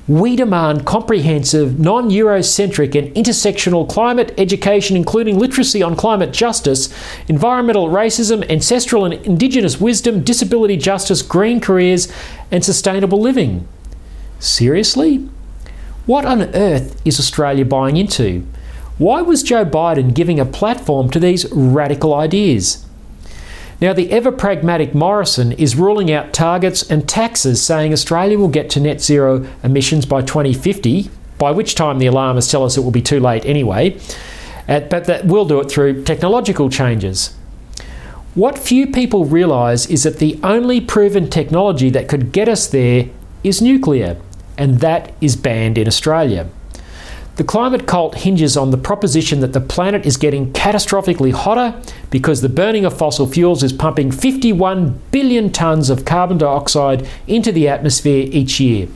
We 0.09 0.35
demand 0.35 0.85
comprehensive, 0.85 1.79
non 1.79 2.09
Eurocentric, 2.09 2.93
and 2.99 3.15
intersectional 3.15 3.87
climate 3.87 4.33
education, 4.37 4.97
including 4.97 5.39
literacy 5.39 5.81
on 5.81 5.95
climate 5.95 6.33
justice, 6.33 6.93
environmental 7.29 7.87
racism, 7.87 8.45
ancestral 8.51 9.05
and 9.05 9.13
indigenous 9.25 9.79
wisdom, 9.79 10.21
disability 10.21 10.75
justice, 10.75 11.21
green 11.21 11.61
careers, 11.61 12.11
and 12.51 12.65
sustainable 12.65 13.21
living. 13.21 13.65
Seriously? 14.37 15.29
What 16.05 16.25
on 16.25 16.53
earth 16.53 17.01
is 17.05 17.21
Australia 17.21 17.63
buying 17.63 17.95
into? 17.95 18.45
Why 18.97 19.21
was 19.21 19.43
Joe 19.43 19.63
Biden 19.63 20.13
giving 20.13 20.41
a 20.41 20.45
platform 20.45 21.09
to 21.11 21.21
these 21.21 21.49
radical 21.53 22.13
ideas? 22.13 22.85
Now, 23.79 23.93
the 23.93 24.09
ever 24.11 24.31
pragmatic 24.31 24.95
Morrison 24.95 25.51
is 25.51 25.75
ruling 25.75 26.11
out 26.11 26.33
targets 26.33 26.89
and 26.89 27.07
taxes, 27.07 27.61
saying 27.61 27.93
Australia 27.93 28.39
will 28.39 28.47
get 28.47 28.71
to 28.71 28.79
net 28.79 29.01
zero 29.01 29.47
emissions 29.63 30.07
by 30.07 30.23
2050, 30.23 31.11
by 31.37 31.51
which 31.51 31.75
time 31.75 31.99
the 31.99 32.07
alarmists 32.07 32.49
tell 32.49 32.63
us 32.63 32.75
it 32.75 32.81
will 32.81 32.89
be 32.89 33.03
too 33.03 33.19
late 33.19 33.45
anyway, 33.45 33.99
but 34.65 35.05
that 35.05 35.25
we'll 35.25 35.45
do 35.45 35.59
it 35.59 35.69
through 35.69 36.03
technological 36.03 36.71
changes. 36.71 37.35
What 38.33 38.57
few 38.57 38.87
people 38.87 39.25
realise 39.25 39.85
is 39.85 40.01
that 40.03 40.17
the 40.17 40.39
only 40.41 40.81
proven 40.81 41.29
technology 41.29 41.91
that 41.91 42.07
could 42.07 42.31
get 42.31 42.49
us 42.49 42.65
there 42.65 43.09
is 43.43 43.61
nuclear, 43.61 44.17
and 44.57 44.79
that 44.79 45.13
is 45.21 45.35
banned 45.35 45.77
in 45.77 45.87
Australia. 45.87 46.49
The 47.35 47.43
climate 47.43 47.85
cult 47.85 48.15
hinges 48.15 48.57
on 48.57 48.71
the 48.71 48.79
proposition 48.79 49.41
that 49.41 49.53
the 49.53 49.61
planet 49.61 50.07
is 50.07 50.17
getting 50.17 50.51
catastrophically 50.53 51.31
hotter 51.31 51.79
because 52.09 52.41
the 52.41 52.49
burning 52.49 52.85
of 52.85 52.97
fossil 52.97 53.27
fuels 53.27 53.63
is 53.63 53.73
pumping 53.73 54.11
51 54.11 54.99
billion 55.11 55.49
tonnes 55.49 55.89
of 55.89 56.05
carbon 56.05 56.37
dioxide 56.37 57.07
into 57.27 57.51
the 57.51 57.67
atmosphere 57.67 58.27
each 58.31 58.59
year. 58.59 58.87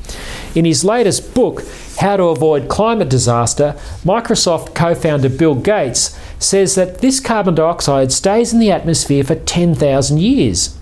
In 0.55 0.65
his 0.65 0.83
latest 0.83 1.33
book, 1.33 1.63
How 1.99 2.17
to 2.17 2.23
Avoid 2.25 2.69
Climate 2.69 3.09
Disaster, 3.09 3.75
Microsoft 4.03 4.75
co 4.75 4.95
founder 4.95 5.29
Bill 5.29 5.55
Gates 5.55 6.17
says 6.39 6.75
that 6.75 6.99
this 6.99 7.19
carbon 7.19 7.55
dioxide 7.55 8.11
stays 8.11 8.53
in 8.53 8.59
the 8.59 8.71
atmosphere 8.71 9.23
for 9.23 9.35
10,000 9.35 10.19
years. 10.19 10.77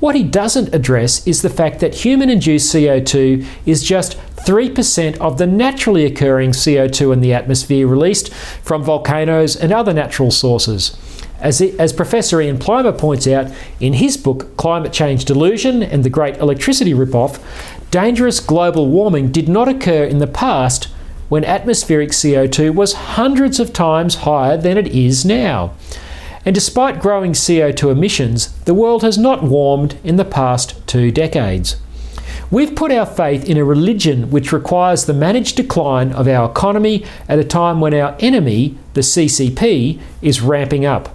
What 0.00 0.14
he 0.14 0.22
doesn't 0.22 0.74
address 0.74 1.26
is 1.26 1.42
the 1.42 1.50
fact 1.50 1.80
that 1.80 1.94
human 1.94 2.30
induced 2.30 2.74
CO2 2.74 3.44
is 3.66 3.82
just 3.82 4.16
3% 4.46 5.18
of 5.18 5.36
the 5.36 5.46
naturally 5.46 6.06
occurring 6.06 6.52
CO2 6.52 7.12
in 7.12 7.20
the 7.20 7.34
atmosphere 7.34 7.86
released 7.86 8.32
from 8.32 8.82
volcanoes 8.82 9.54
and 9.54 9.72
other 9.72 9.92
natural 9.92 10.30
sources. 10.30 10.96
As, 11.40 11.60
it, 11.60 11.78
as 11.80 11.92
Professor 11.92 12.40
Ian 12.40 12.58
Plimer 12.58 12.96
points 12.96 13.26
out 13.26 13.50
in 13.80 13.94
his 13.94 14.16
book 14.16 14.56
Climate 14.56 14.92
Change 14.92 15.24
Delusion 15.24 15.82
and 15.82 16.04
the 16.04 16.10
Great 16.10 16.36
Electricity 16.36 16.92
Ripoff, 16.92 17.40
dangerous 17.90 18.40
global 18.40 18.88
warming 18.88 19.32
did 19.32 19.48
not 19.48 19.68
occur 19.68 20.04
in 20.04 20.18
the 20.18 20.26
past 20.26 20.84
when 21.30 21.44
atmospheric 21.44 22.10
CO2 22.10 22.74
was 22.74 22.92
hundreds 22.92 23.58
of 23.58 23.72
times 23.72 24.16
higher 24.16 24.56
than 24.56 24.76
it 24.76 24.88
is 24.88 25.24
now. 25.24 25.72
And 26.44 26.54
despite 26.54 27.00
growing 27.00 27.32
CO2 27.32 27.90
emissions, 27.90 28.52
the 28.64 28.74
world 28.74 29.02
has 29.02 29.16
not 29.16 29.42
warmed 29.42 29.96
in 30.02 30.16
the 30.16 30.24
past 30.24 30.86
two 30.86 31.10
decades. 31.10 31.76
We've 32.50 32.74
put 32.74 32.90
our 32.90 33.06
faith 33.06 33.48
in 33.48 33.56
a 33.56 33.64
religion 33.64 34.30
which 34.30 34.52
requires 34.52 35.04
the 35.04 35.14
managed 35.14 35.56
decline 35.56 36.12
of 36.12 36.26
our 36.26 36.50
economy 36.50 37.04
at 37.28 37.38
a 37.38 37.44
time 37.44 37.80
when 37.80 37.94
our 37.94 38.16
enemy, 38.18 38.76
the 38.94 39.02
CCP, 39.02 40.00
is 40.20 40.40
ramping 40.40 40.84
up. 40.84 41.14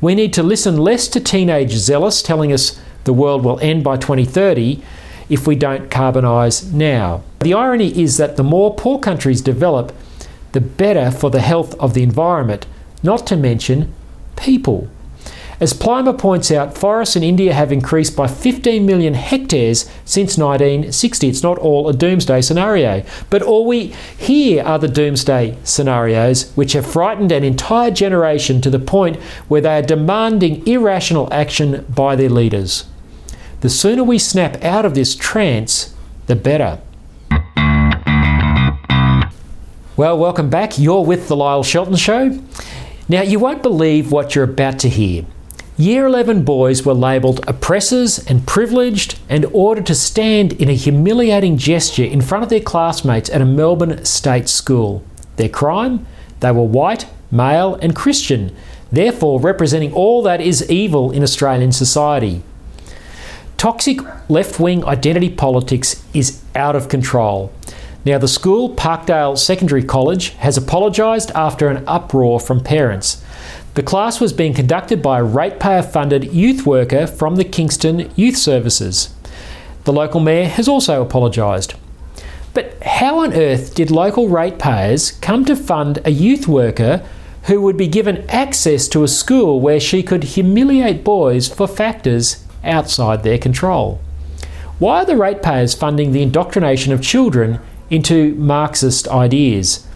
We 0.00 0.14
need 0.14 0.32
to 0.34 0.42
listen 0.42 0.76
less 0.76 1.08
to 1.08 1.20
teenage 1.20 1.72
zealots 1.72 2.22
telling 2.22 2.52
us 2.52 2.80
the 3.04 3.12
world 3.12 3.44
will 3.44 3.58
end 3.60 3.82
by 3.82 3.96
2030 3.96 4.82
if 5.28 5.46
we 5.46 5.56
don't 5.56 5.90
carbonise 5.90 6.72
now. 6.72 7.22
The 7.40 7.54
irony 7.54 8.00
is 8.00 8.16
that 8.16 8.36
the 8.36 8.44
more 8.44 8.74
poor 8.74 8.98
countries 8.98 9.40
develop, 9.40 9.92
the 10.52 10.60
better 10.60 11.10
for 11.10 11.30
the 11.30 11.40
health 11.40 11.74
of 11.80 11.94
the 11.94 12.02
environment, 12.02 12.66
not 13.02 13.26
to 13.26 13.36
mention 13.36 13.92
people. 14.36 14.88
As 15.60 15.74
Plimer 15.74 16.16
points 16.16 16.52
out, 16.52 16.78
forests 16.78 17.16
in 17.16 17.24
India 17.24 17.52
have 17.52 17.72
increased 17.72 18.16
by 18.16 18.28
15 18.28 18.86
million 18.86 19.14
hectares 19.14 19.37
since 19.50 20.36
1960. 20.36 21.28
It's 21.28 21.42
not 21.42 21.58
all 21.58 21.88
a 21.88 21.92
doomsday 21.92 22.40
scenario. 22.40 23.04
But 23.30 23.42
all 23.42 23.66
we 23.66 23.94
hear 24.16 24.62
are 24.64 24.78
the 24.78 24.88
doomsday 24.88 25.56
scenarios, 25.64 26.52
which 26.52 26.72
have 26.72 26.86
frightened 26.86 27.32
an 27.32 27.44
entire 27.44 27.90
generation 27.90 28.60
to 28.60 28.70
the 28.70 28.78
point 28.78 29.16
where 29.48 29.60
they 29.60 29.78
are 29.78 29.82
demanding 29.82 30.66
irrational 30.66 31.32
action 31.32 31.84
by 31.88 32.16
their 32.16 32.30
leaders. 32.30 32.84
The 33.60 33.70
sooner 33.70 34.04
we 34.04 34.18
snap 34.18 34.62
out 34.62 34.84
of 34.84 34.94
this 34.94 35.16
trance, 35.16 35.94
the 36.26 36.36
better. 36.36 36.80
Well, 39.96 40.16
welcome 40.16 40.48
back. 40.48 40.78
You're 40.78 41.04
with 41.04 41.26
The 41.26 41.34
Lyle 41.34 41.64
Shelton 41.64 41.96
Show. 41.96 42.40
Now, 43.08 43.22
you 43.22 43.40
won't 43.40 43.62
believe 43.62 44.12
what 44.12 44.34
you're 44.34 44.44
about 44.44 44.78
to 44.80 44.88
hear. 44.88 45.24
Year 45.80 46.06
11 46.06 46.42
boys 46.42 46.84
were 46.84 46.92
labelled 46.92 47.44
oppressors 47.46 48.18
and 48.26 48.44
privileged 48.44 49.16
and 49.28 49.44
ordered 49.52 49.86
to 49.86 49.94
stand 49.94 50.54
in 50.54 50.68
a 50.68 50.72
humiliating 50.72 51.56
gesture 51.56 52.02
in 52.02 52.20
front 52.20 52.42
of 52.42 52.50
their 52.50 52.58
classmates 52.58 53.30
at 53.30 53.40
a 53.40 53.44
Melbourne 53.44 54.04
state 54.04 54.48
school. 54.48 55.04
Their 55.36 55.48
crime? 55.48 56.04
They 56.40 56.50
were 56.50 56.64
white, 56.64 57.06
male, 57.30 57.76
and 57.76 57.94
Christian, 57.94 58.56
therefore 58.90 59.40
representing 59.40 59.92
all 59.92 60.20
that 60.22 60.40
is 60.40 60.68
evil 60.68 61.12
in 61.12 61.22
Australian 61.22 61.70
society. 61.70 62.42
Toxic 63.56 64.00
left 64.28 64.58
wing 64.58 64.84
identity 64.84 65.30
politics 65.30 66.04
is 66.12 66.42
out 66.56 66.74
of 66.74 66.88
control. 66.88 67.52
Now, 68.04 68.18
the 68.18 68.26
school, 68.26 68.74
Parkdale 68.74 69.38
Secondary 69.38 69.84
College, 69.84 70.30
has 70.38 70.56
apologised 70.56 71.30
after 71.36 71.68
an 71.68 71.84
uproar 71.86 72.40
from 72.40 72.64
parents. 72.64 73.22
The 73.78 73.84
class 73.84 74.18
was 74.18 74.32
being 74.32 74.54
conducted 74.54 75.00
by 75.00 75.20
a 75.20 75.22
ratepayer 75.22 75.84
funded 75.84 76.34
youth 76.34 76.66
worker 76.66 77.06
from 77.06 77.36
the 77.36 77.44
Kingston 77.44 78.10
Youth 78.16 78.36
Services. 78.36 79.14
The 79.84 79.92
local 79.92 80.18
mayor 80.18 80.48
has 80.48 80.66
also 80.66 81.00
apologised. 81.00 81.74
But 82.54 82.82
how 82.82 83.20
on 83.20 83.34
earth 83.34 83.76
did 83.76 83.92
local 83.92 84.28
ratepayers 84.28 85.12
come 85.12 85.44
to 85.44 85.54
fund 85.54 86.00
a 86.04 86.10
youth 86.10 86.48
worker 86.48 87.06
who 87.44 87.60
would 87.60 87.76
be 87.76 87.86
given 87.86 88.28
access 88.28 88.88
to 88.88 89.04
a 89.04 89.06
school 89.06 89.60
where 89.60 89.78
she 89.78 90.02
could 90.02 90.24
humiliate 90.24 91.04
boys 91.04 91.46
for 91.46 91.68
factors 91.68 92.44
outside 92.64 93.22
their 93.22 93.38
control? 93.38 94.00
Why 94.80 95.02
are 95.02 95.04
the 95.04 95.16
ratepayers 95.16 95.76
funding 95.76 96.10
the 96.10 96.22
indoctrination 96.22 96.92
of 96.92 97.00
children 97.00 97.60
into 97.90 98.34
Marxist 98.34 99.08
ideas. 99.08 99.86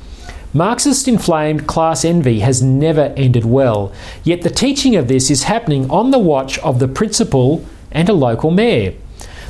Marxist 0.54 1.08
inflamed 1.08 1.66
class 1.66 2.04
envy 2.04 2.40
has 2.40 2.62
never 2.62 3.14
ended 3.16 3.46
well, 3.46 3.90
yet 4.22 4.42
the 4.42 4.50
teaching 4.50 4.94
of 4.96 5.08
this 5.08 5.30
is 5.30 5.44
happening 5.44 5.90
on 5.90 6.10
the 6.10 6.18
watch 6.18 6.58
of 6.58 6.78
the 6.78 6.88
principal 6.88 7.64
and 7.90 8.06
a 8.06 8.12
local 8.12 8.50
mayor. 8.50 8.92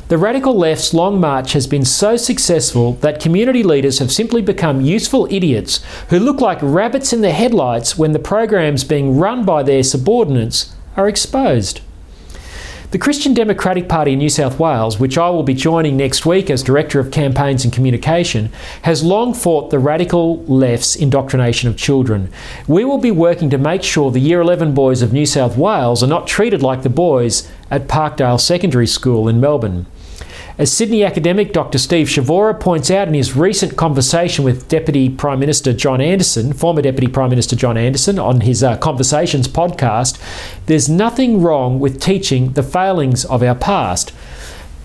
The 0.07 0.17
radical 0.17 0.57
left's 0.57 0.93
long 0.93 1.19
march 1.19 1.51
has 1.53 1.67
been 1.67 1.83
so 1.83 2.15
successful 2.15 2.93
that 3.01 3.19
community 3.19 3.63
leaders 3.63 3.99
have 3.99 4.13
simply 4.13 4.41
become 4.41 4.79
useful 4.79 5.27
idiots 5.29 5.83
who 6.09 6.19
look 6.19 6.39
like 6.39 6.59
rabbits 6.61 7.11
in 7.11 7.19
the 7.19 7.31
headlights 7.31 7.97
when 7.97 8.13
the 8.13 8.19
programs 8.19 8.85
being 8.85 9.17
run 9.17 9.43
by 9.43 9.61
their 9.61 9.83
subordinates 9.83 10.73
are 10.95 11.09
exposed. 11.09 11.81
The 12.93 12.99
Christian 12.99 13.33
Democratic 13.33 13.89
Party 13.89 14.13
in 14.13 14.19
New 14.19 14.29
South 14.29 14.59
Wales, 14.59 14.99
which 14.99 15.17
I 15.17 15.27
will 15.31 15.41
be 15.41 15.55
joining 15.55 15.97
next 15.97 16.27
week 16.27 16.51
as 16.51 16.61
Director 16.61 16.99
of 16.99 17.09
Campaigns 17.09 17.63
and 17.63 17.73
Communication, 17.73 18.51
has 18.83 19.03
long 19.03 19.33
fought 19.33 19.71
the 19.71 19.79
radical 19.79 20.43
left's 20.43 20.95
indoctrination 20.95 21.67
of 21.67 21.75
children. 21.75 22.31
We 22.67 22.85
will 22.85 22.99
be 22.99 23.09
working 23.09 23.49
to 23.49 23.57
make 23.57 23.81
sure 23.81 24.11
the 24.11 24.19
Year 24.19 24.41
11 24.41 24.75
boys 24.75 25.01
of 25.01 25.11
New 25.11 25.25
South 25.25 25.57
Wales 25.57 26.03
are 26.03 26.07
not 26.07 26.27
treated 26.27 26.61
like 26.61 26.83
the 26.83 26.89
boys 26.89 27.49
at 27.71 27.87
Parkdale 27.87 28.39
Secondary 28.39 28.85
School 28.85 29.27
in 29.27 29.41
Melbourne. 29.41 29.87
As 30.55 30.71
Sydney 30.71 31.03
academic 31.03 31.51
Dr. 31.51 31.79
Steve 31.79 32.05
Chavura 32.05 32.59
points 32.59 32.91
out 32.91 33.07
in 33.07 33.15
his 33.15 33.35
recent 33.35 33.75
conversation 33.75 34.45
with 34.45 34.67
Deputy 34.67 35.09
Prime 35.09 35.39
Minister 35.39 35.73
John 35.73 35.99
Anderson, 35.99 36.53
former 36.53 36.83
Deputy 36.83 37.11
Prime 37.11 37.31
Minister 37.31 37.55
John 37.55 37.75
Anderson, 37.75 38.19
on 38.19 38.41
his 38.41 38.61
uh, 38.61 38.77
Conversations 38.77 39.47
podcast, 39.47 40.21
there's 40.67 40.87
nothing 40.87 41.41
wrong 41.41 41.79
with 41.79 41.99
teaching 41.99 42.51
the 42.51 42.61
failings 42.61 43.25
of 43.25 43.41
our 43.41 43.55
past. 43.55 44.13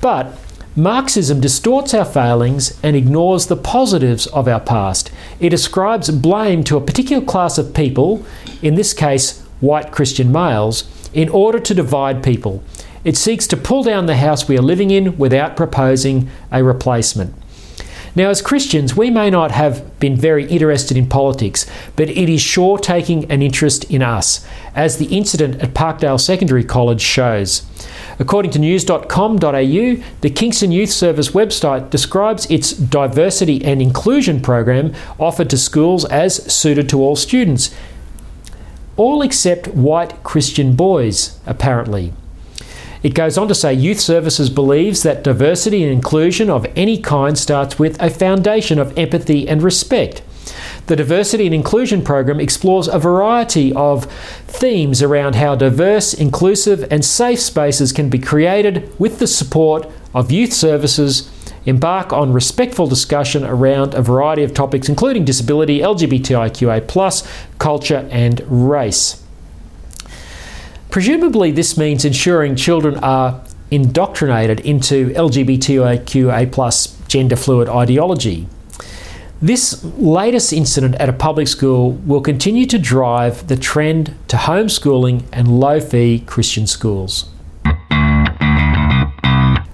But 0.00 0.38
Marxism 0.74 1.38
distorts 1.38 1.92
our 1.92 2.07
failings 2.07 2.78
and 2.83 2.96
ignores 2.96 3.48
the 3.48 3.57
positives 3.57 4.26
of 4.28 4.48
our 4.48 4.61
past. 4.61 5.11
It 5.38 5.52
ascribes 5.52 6.09
blame 6.09 6.64
to 6.64 6.78
a 6.78 6.81
particular 6.81 7.22
class 7.22 7.59
of 7.59 7.74
people, 7.74 8.24
in 8.62 8.76
this 8.76 8.94
case, 8.94 9.42
white 9.61 9.92
Christian 9.92 10.33
males, 10.33 10.85
in 11.12 11.28
order 11.28 11.59
to 11.59 11.74
divide 11.74 12.22
people. 12.24 12.62
It 13.09 13.16
seeks 13.16 13.47
to 13.47 13.57
pull 13.57 13.85
down 13.85 14.05
the 14.05 14.16
house 14.16 14.47
we 14.47 14.59
are 14.59 14.61
living 14.61 14.90
in 14.90 15.16
without 15.16 15.57
proposing 15.57 16.29
a 16.53 16.62
replacement. 16.62 17.35
Now, 18.14 18.29
as 18.29 18.42
Christians, 18.42 18.94
we 18.94 19.09
may 19.09 19.31
not 19.31 19.51
have 19.51 19.99
been 19.99 20.14
very 20.14 20.44
interested 20.44 20.94
in 20.94 21.09
politics, 21.09 21.64
but 21.97 22.11
it 22.11 22.29
is 22.29 22.42
sure 22.42 22.77
taking 22.77 23.25
an 23.31 23.40
interest 23.40 23.85
in 23.85 24.03
us, 24.03 24.47
as 24.75 24.99
the 24.99 25.07
incident 25.07 25.62
at 25.62 25.73
Parkdale 25.73 26.21
Secondary 26.21 26.62
College 26.62 27.01
shows. 27.01 27.62
According 28.18 28.51
to 28.51 28.59
news.com.au, 28.59 29.38
the 29.40 30.31
Kingston 30.31 30.71
Youth 30.71 30.90
Service 30.90 31.31
website 31.31 31.88
describes 31.88 32.44
its 32.51 32.73
diversity 32.73 33.64
and 33.64 33.81
inclusion 33.81 34.42
program 34.42 34.92
offered 35.18 35.49
to 35.49 35.57
schools 35.57 36.05
as 36.05 36.53
suited 36.53 36.90
to 36.90 37.01
all 37.01 37.16
students, 37.16 37.75
all 38.99 39.23
except 39.23 39.68
white 39.68 40.23
Christian 40.25 40.77
boys, 40.77 41.40
apparently. 41.47 42.12
It 43.02 43.14
goes 43.14 43.38
on 43.38 43.48
to 43.48 43.54
say 43.54 43.72
Youth 43.72 44.00
Services 44.00 44.50
believes 44.50 45.02
that 45.04 45.22
diversity 45.22 45.82
and 45.84 45.92
inclusion 45.92 46.50
of 46.50 46.66
any 46.74 46.98
kind 46.98 47.38
starts 47.38 47.78
with 47.78 48.00
a 48.02 48.11
foundation 48.11 48.78
of 48.78 48.96
empathy 48.98 49.48
and 49.48 49.62
respect. 49.62 50.22
The 50.87 50.96
Diversity 50.96 51.46
and 51.46 51.54
Inclusion 51.54 52.02
Program 52.02 52.40
explores 52.40 52.88
a 52.88 52.98
variety 52.98 53.72
of 53.74 54.06
themes 54.46 55.02
around 55.02 55.34
how 55.34 55.54
diverse, 55.54 56.14
inclusive, 56.14 56.90
and 56.90 57.04
safe 57.04 57.40
spaces 57.40 57.92
can 57.92 58.08
be 58.08 58.18
created 58.18 58.90
with 58.98 59.18
the 59.18 59.26
support 59.26 59.87
of 60.14 60.32
youth 60.32 60.52
services. 60.52 61.30
Embark 61.66 62.12
on 62.14 62.32
respectful 62.32 62.87
discussion 62.87 63.44
around 63.44 63.92
a 63.92 64.00
variety 64.00 64.42
of 64.42 64.54
topics, 64.54 64.88
including 64.88 65.24
disability, 65.24 65.80
LGBTIQA, 65.80 67.28
culture, 67.58 68.08
and 68.11 68.40
race. 68.48 69.22
Presumably, 70.90 71.51
this 71.51 71.77
means 71.77 72.05
ensuring 72.05 72.57
children 72.57 72.96
are 72.98 73.42
indoctrinated 73.70 74.61
into 74.61 75.11
LGBTIQA 75.11 77.09
gender 77.09 77.37
fluid 77.37 77.68
ideology. 77.68 78.48
This 79.40 79.85
latest 79.85 80.53
incident 80.53 80.96
at 80.96 81.09
a 81.09 81.12
public 81.12 81.46
school 81.46 81.92
will 81.92 82.20
continue 82.20 82.66
to 82.66 82.79
drive 82.79 83.46
the 83.46 83.57
trend 83.57 84.16
to 84.29 84.37
homeschooling 84.37 85.24
and 85.33 85.61
low 85.61 85.79
fee 85.79 86.24
Christian 86.27 86.66
schools. 86.66 87.31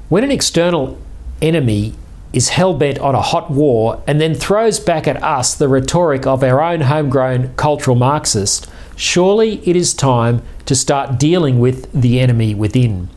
When 0.09 0.23
an 0.23 0.31
external 0.31 0.99
enemy 1.41 1.95
is 2.33 2.51
hell 2.51 2.75
bent 2.75 2.99
on 2.99 3.15
a 3.15 3.23
hot 3.23 3.51
war 3.51 4.03
and 4.07 4.21
then 4.21 4.35
throws 4.35 4.81
back 4.81 5.07
at 5.07 5.23
us 5.23 5.55
the 5.55 5.69
rhetoric 5.69 6.27
of 6.27 6.43
our 6.43 6.61
own 6.61 6.83
homegrown 6.83 7.55
cultural 7.55 7.97
Marxist, 7.97 8.69
surely 8.97 9.61
it 9.69 9.77
is 9.77 9.95
time 9.95 10.43
to 10.67 10.75
start 10.75 11.19
dealing 11.19 11.59
with 11.59 11.91
the 11.93 12.21
enemy 12.21 12.55
within. 12.55 13.09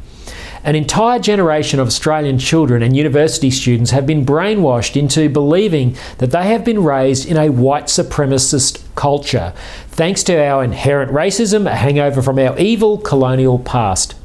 An 0.64 0.76
entire 0.76 1.20
generation 1.20 1.80
of 1.80 1.88
Australian 1.88 2.40
children 2.40 2.84
and 2.84 2.98
university 2.98 3.50
students 3.50 3.92
have 3.92 4.06
been 4.06 4.26
brainwashed 4.26 4.98
into 5.00 5.30
believing 5.30 5.96
that 6.18 6.32
they 6.32 6.48
have 6.48 6.66
been 6.66 6.84
raised 6.84 7.26
in 7.26 7.38
a 7.38 7.50
white 7.50 7.86
supremacist 7.86 8.84
culture, 8.96 9.54
thanks 9.90 10.24
to 10.24 10.38
our 10.38 10.64
inherent 10.64 11.12
racism, 11.12 11.68
a 11.68 11.76
hangover 11.76 12.22
from 12.22 12.38
our 12.38 12.58
evil 12.60 12.98
colonial 12.98 13.60
past. 13.60 14.16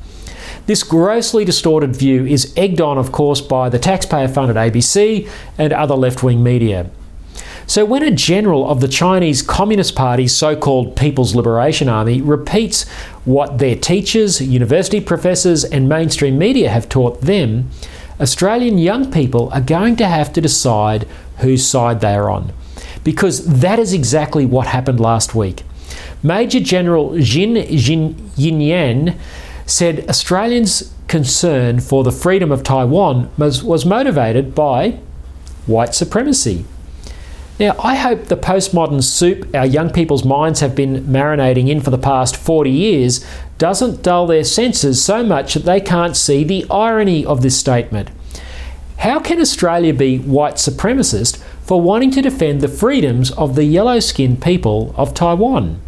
This 0.66 0.82
grossly 0.82 1.44
distorted 1.44 1.94
view 1.94 2.24
is 2.24 2.52
egged 2.56 2.80
on, 2.80 2.98
of 2.98 3.12
course, 3.12 3.40
by 3.40 3.68
the 3.68 3.78
taxpayer 3.78 4.28
funded 4.28 4.56
ABC 4.56 5.28
and 5.58 5.72
other 5.72 5.94
left 5.94 6.22
wing 6.22 6.42
media. 6.42 6.90
So, 7.66 7.84
when 7.84 8.02
a 8.02 8.10
general 8.10 8.68
of 8.68 8.80
the 8.80 8.88
Chinese 8.88 9.40
Communist 9.42 9.94
Party's 9.94 10.34
so 10.34 10.56
called 10.56 10.96
People's 10.96 11.34
Liberation 11.34 11.88
Army 11.88 12.20
repeats 12.20 12.88
what 13.24 13.58
their 13.58 13.76
teachers, 13.76 14.40
university 14.40 15.00
professors, 15.00 15.64
and 15.64 15.88
mainstream 15.88 16.38
media 16.38 16.70
have 16.70 16.88
taught 16.88 17.20
them, 17.20 17.70
Australian 18.20 18.78
young 18.78 19.10
people 19.10 19.48
are 19.52 19.60
going 19.60 19.96
to 19.96 20.06
have 20.06 20.32
to 20.32 20.40
decide 20.40 21.06
whose 21.38 21.66
side 21.66 22.00
they 22.00 22.14
are 22.14 22.28
on. 22.28 22.52
Because 23.04 23.60
that 23.60 23.78
is 23.78 23.92
exactly 23.92 24.46
what 24.46 24.66
happened 24.68 25.00
last 25.00 25.34
week. 25.34 25.62
Major 26.22 26.60
General 26.60 27.18
Jin 27.18 27.66
Jin 28.36 29.18
said 29.66 30.08
Australians' 30.08 30.92
concern 31.08 31.80
for 31.80 32.04
the 32.04 32.12
freedom 32.12 32.50
of 32.52 32.62
Taiwan 32.62 33.30
was, 33.36 33.62
was 33.62 33.84
motivated 33.84 34.54
by 34.54 34.98
white 35.66 35.94
supremacy. 35.94 36.64
Now, 37.62 37.76
I 37.78 37.94
hope 37.94 38.24
the 38.24 38.36
postmodern 38.36 39.04
soup 39.04 39.54
our 39.54 39.64
young 39.64 39.90
people's 39.90 40.24
minds 40.24 40.58
have 40.58 40.74
been 40.74 41.04
marinating 41.04 41.68
in 41.68 41.80
for 41.80 41.90
the 41.90 41.96
past 41.96 42.36
40 42.36 42.68
years 42.68 43.24
doesn't 43.56 44.02
dull 44.02 44.26
their 44.26 44.42
senses 44.42 45.00
so 45.00 45.22
much 45.22 45.54
that 45.54 45.64
they 45.64 45.80
can't 45.80 46.16
see 46.16 46.42
the 46.42 46.66
irony 46.68 47.24
of 47.24 47.40
this 47.40 47.56
statement. 47.56 48.10
How 48.96 49.20
can 49.20 49.40
Australia 49.40 49.94
be 49.94 50.18
white 50.18 50.56
supremacist 50.56 51.40
for 51.62 51.80
wanting 51.80 52.10
to 52.10 52.22
defend 52.22 52.62
the 52.62 52.66
freedoms 52.66 53.30
of 53.30 53.54
the 53.54 53.62
yellow 53.62 54.00
skinned 54.00 54.42
people 54.42 54.92
of 54.96 55.14
Taiwan? 55.14 55.80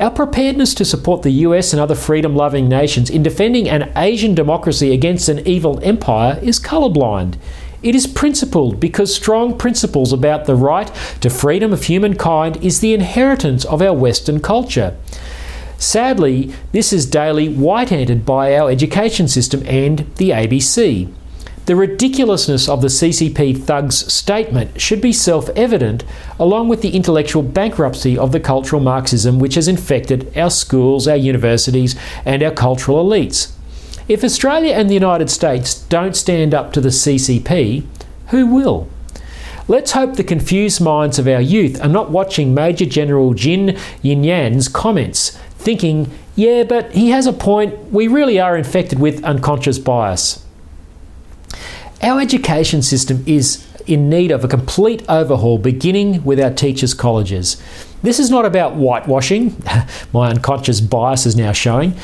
Our 0.00 0.10
preparedness 0.10 0.72
to 0.72 0.86
support 0.86 1.20
the 1.20 1.44
US 1.44 1.74
and 1.74 1.82
other 1.82 1.96
freedom 1.96 2.34
loving 2.34 2.66
nations 2.66 3.10
in 3.10 3.22
defending 3.22 3.68
an 3.68 3.92
Asian 3.94 4.34
democracy 4.34 4.94
against 4.94 5.28
an 5.28 5.46
evil 5.46 5.80
empire 5.82 6.38
is 6.40 6.58
colourblind. 6.58 7.36
It 7.82 7.94
is 7.94 8.08
principled 8.08 8.80
because 8.80 9.14
strong 9.14 9.56
principles 9.56 10.12
about 10.12 10.46
the 10.46 10.56
right 10.56 10.90
to 11.20 11.30
freedom 11.30 11.72
of 11.72 11.84
humankind 11.84 12.56
is 12.56 12.80
the 12.80 12.92
inheritance 12.92 13.64
of 13.66 13.80
our 13.80 13.92
Western 13.92 14.40
culture. 14.40 14.96
Sadly, 15.78 16.52
this 16.72 16.92
is 16.92 17.06
daily 17.06 17.48
white 17.48 17.90
handed 17.90 18.26
by 18.26 18.56
our 18.56 18.68
education 18.68 19.28
system 19.28 19.62
and 19.64 20.12
the 20.16 20.30
ABC. 20.30 21.08
The 21.66 21.76
ridiculousness 21.76 22.68
of 22.68 22.80
the 22.80 22.88
CCP 22.88 23.64
thug's 23.64 24.12
statement 24.12 24.80
should 24.80 25.00
be 25.00 25.12
self 25.12 25.48
evident, 25.50 26.02
along 26.40 26.68
with 26.68 26.82
the 26.82 26.96
intellectual 26.96 27.42
bankruptcy 27.42 28.18
of 28.18 28.32
the 28.32 28.40
cultural 28.40 28.82
Marxism 28.82 29.38
which 29.38 29.54
has 29.54 29.68
infected 29.68 30.36
our 30.36 30.50
schools, 30.50 31.06
our 31.06 31.14
universities, 31.16 31.94
and 32.24 32.42
our 32.42 32.50
cultural 32.50 33.04
elites. 33.04 33.52
If 34.08 34.24
Australia 34.24 34.72
and 34.72 34.88
the 34.88 34.94
United 34.94 35.28
States 35.28 35.74
don't 35.74 36.16
stand 36.16 36.54
up 36.54 36.72
to 36.72 36.80
the 36.80 36.88
CCP, 36.88 37.84
who 38.28 38.46
will? 38.46 38.88
Let's 39.68 39.92
hope 39.92 40.16
the 40.16 40.24
confused 40.24 40.80
minds 40.80 41.18
of 41.18 41.28
our 41.28 41.42
youth 41.42 41.78
are 41.84 41.88
not 41.88 42.10
watching 42.10 42.54
Major 42.54 42.86
General 42.86 43.34
Jin 43.34 43.76
Yinan's 44.02 44.66
comments, 44.66 45.36
thinking, 45.58 46.10
yeah, 46.36 46.62
but 46.62 46.90
he 46.92 47.10
has 47.10 47.26
a 47.26 47.34
point, 47.34 47.92
we 47.92 48.08
really 48.08 48.40
are 48.40 48.56
infected 48.56 48.98
with 48.98 49.22
unconscious 49.24 49.78
bias. 49.78 50.42
Our 52.02 52.18
education 52.18 52.80
system 52.80 53.22
is 53.26 53.66
in 53.86 54.08
need 54.08 54.30
of 54.30 54.42
a 54.42 54.48
complete 54.48 55.04
overhaul, 55.06 55.58
beginning 55.58 56.24
with 56.24 56.40
our 56.40 56.50
teachers' 56.50 56.94
colleges. 56.94 57.62
This 58.02 58.18
is 58.18 58.30
not 58.30 58.46
about 58.46 58.74
whitewashing, 58.74 59.62
my 60.14 60.30
unconscious 60.30 60.80
bias 60.80 61.26
is 61.26 61.36
now 61.36 61.52
showing 61.52 61.94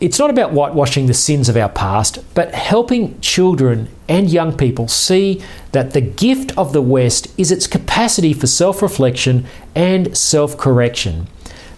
it's 0.00 0.18
not 0.18 0.30
about 0.30 0.52
whitewashing 0.52 1.06
the 1.06 1.14
sins 1.14 1.48
of 1.48 1.56
our 1.56 1.68
past, 1.68 2.18
but 2.34 2.54
helping 2.54 3.18
children 3.20 3.88
and 4.08 4.30
young 4.30 4.56
people 4.56 4.88
see 4.88 5.42
that 5.72 5.92
the 5.92 6.00
gift 6.00 6.56
of 6.58 6.72
the 6.72 6.82
West 6.82 7.28
is 7.38 7.50
its 7.50 7.66
capacity 7.66 8.32
for 8.32 8.46
self 8.46 8.82
reflection 8.82 9.46
and 9.74 10.16
self 10.16 10.58
correction. 10.58 11.28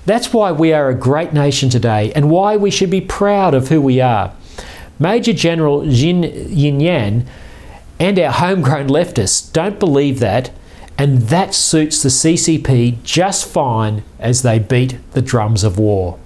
That's 0.05 0.33
why 0.33 0.53
we 0.53 0.73
are 0.73 0.89
a 0.89 0.95
great 0.95 1.33
nation 1.33 1.69
today 1.69 2.13
and 2.15 2.31
why 2.31 2.57
we 2.57 2.71
should 2.71 2.91
be 2.91 3.01
proud 3.01 3.55
of 3.55 3.69
who 3.69 3.81
we 3.81 4.01
are. 4.01 4.33
Major 4.99 5.33
General 5.33 5.89
Jin 5.89 6.23
Yinan 6.23 7.27
and 8.01 8.19
our 8.19 8.33
homegrown 8.33 8.89
leftists 8.89 9.53
don't 9.53 9.79
believe 9.79 10.19
that, 10.21 10.51
and 10.97 11.23
that 11.23 11.55
suits 11.55 12.03
the 12.03 12.09
CCP 12.09 13.03
just 13.03 13.47
fine 13.47 14.03
as 14.19 14.43
they 14.43 14.59
beat 14.59 14.99
the 15.13 15.23
drums 15.23 15.63
of 15.63 15.79
war. 15.79 16.19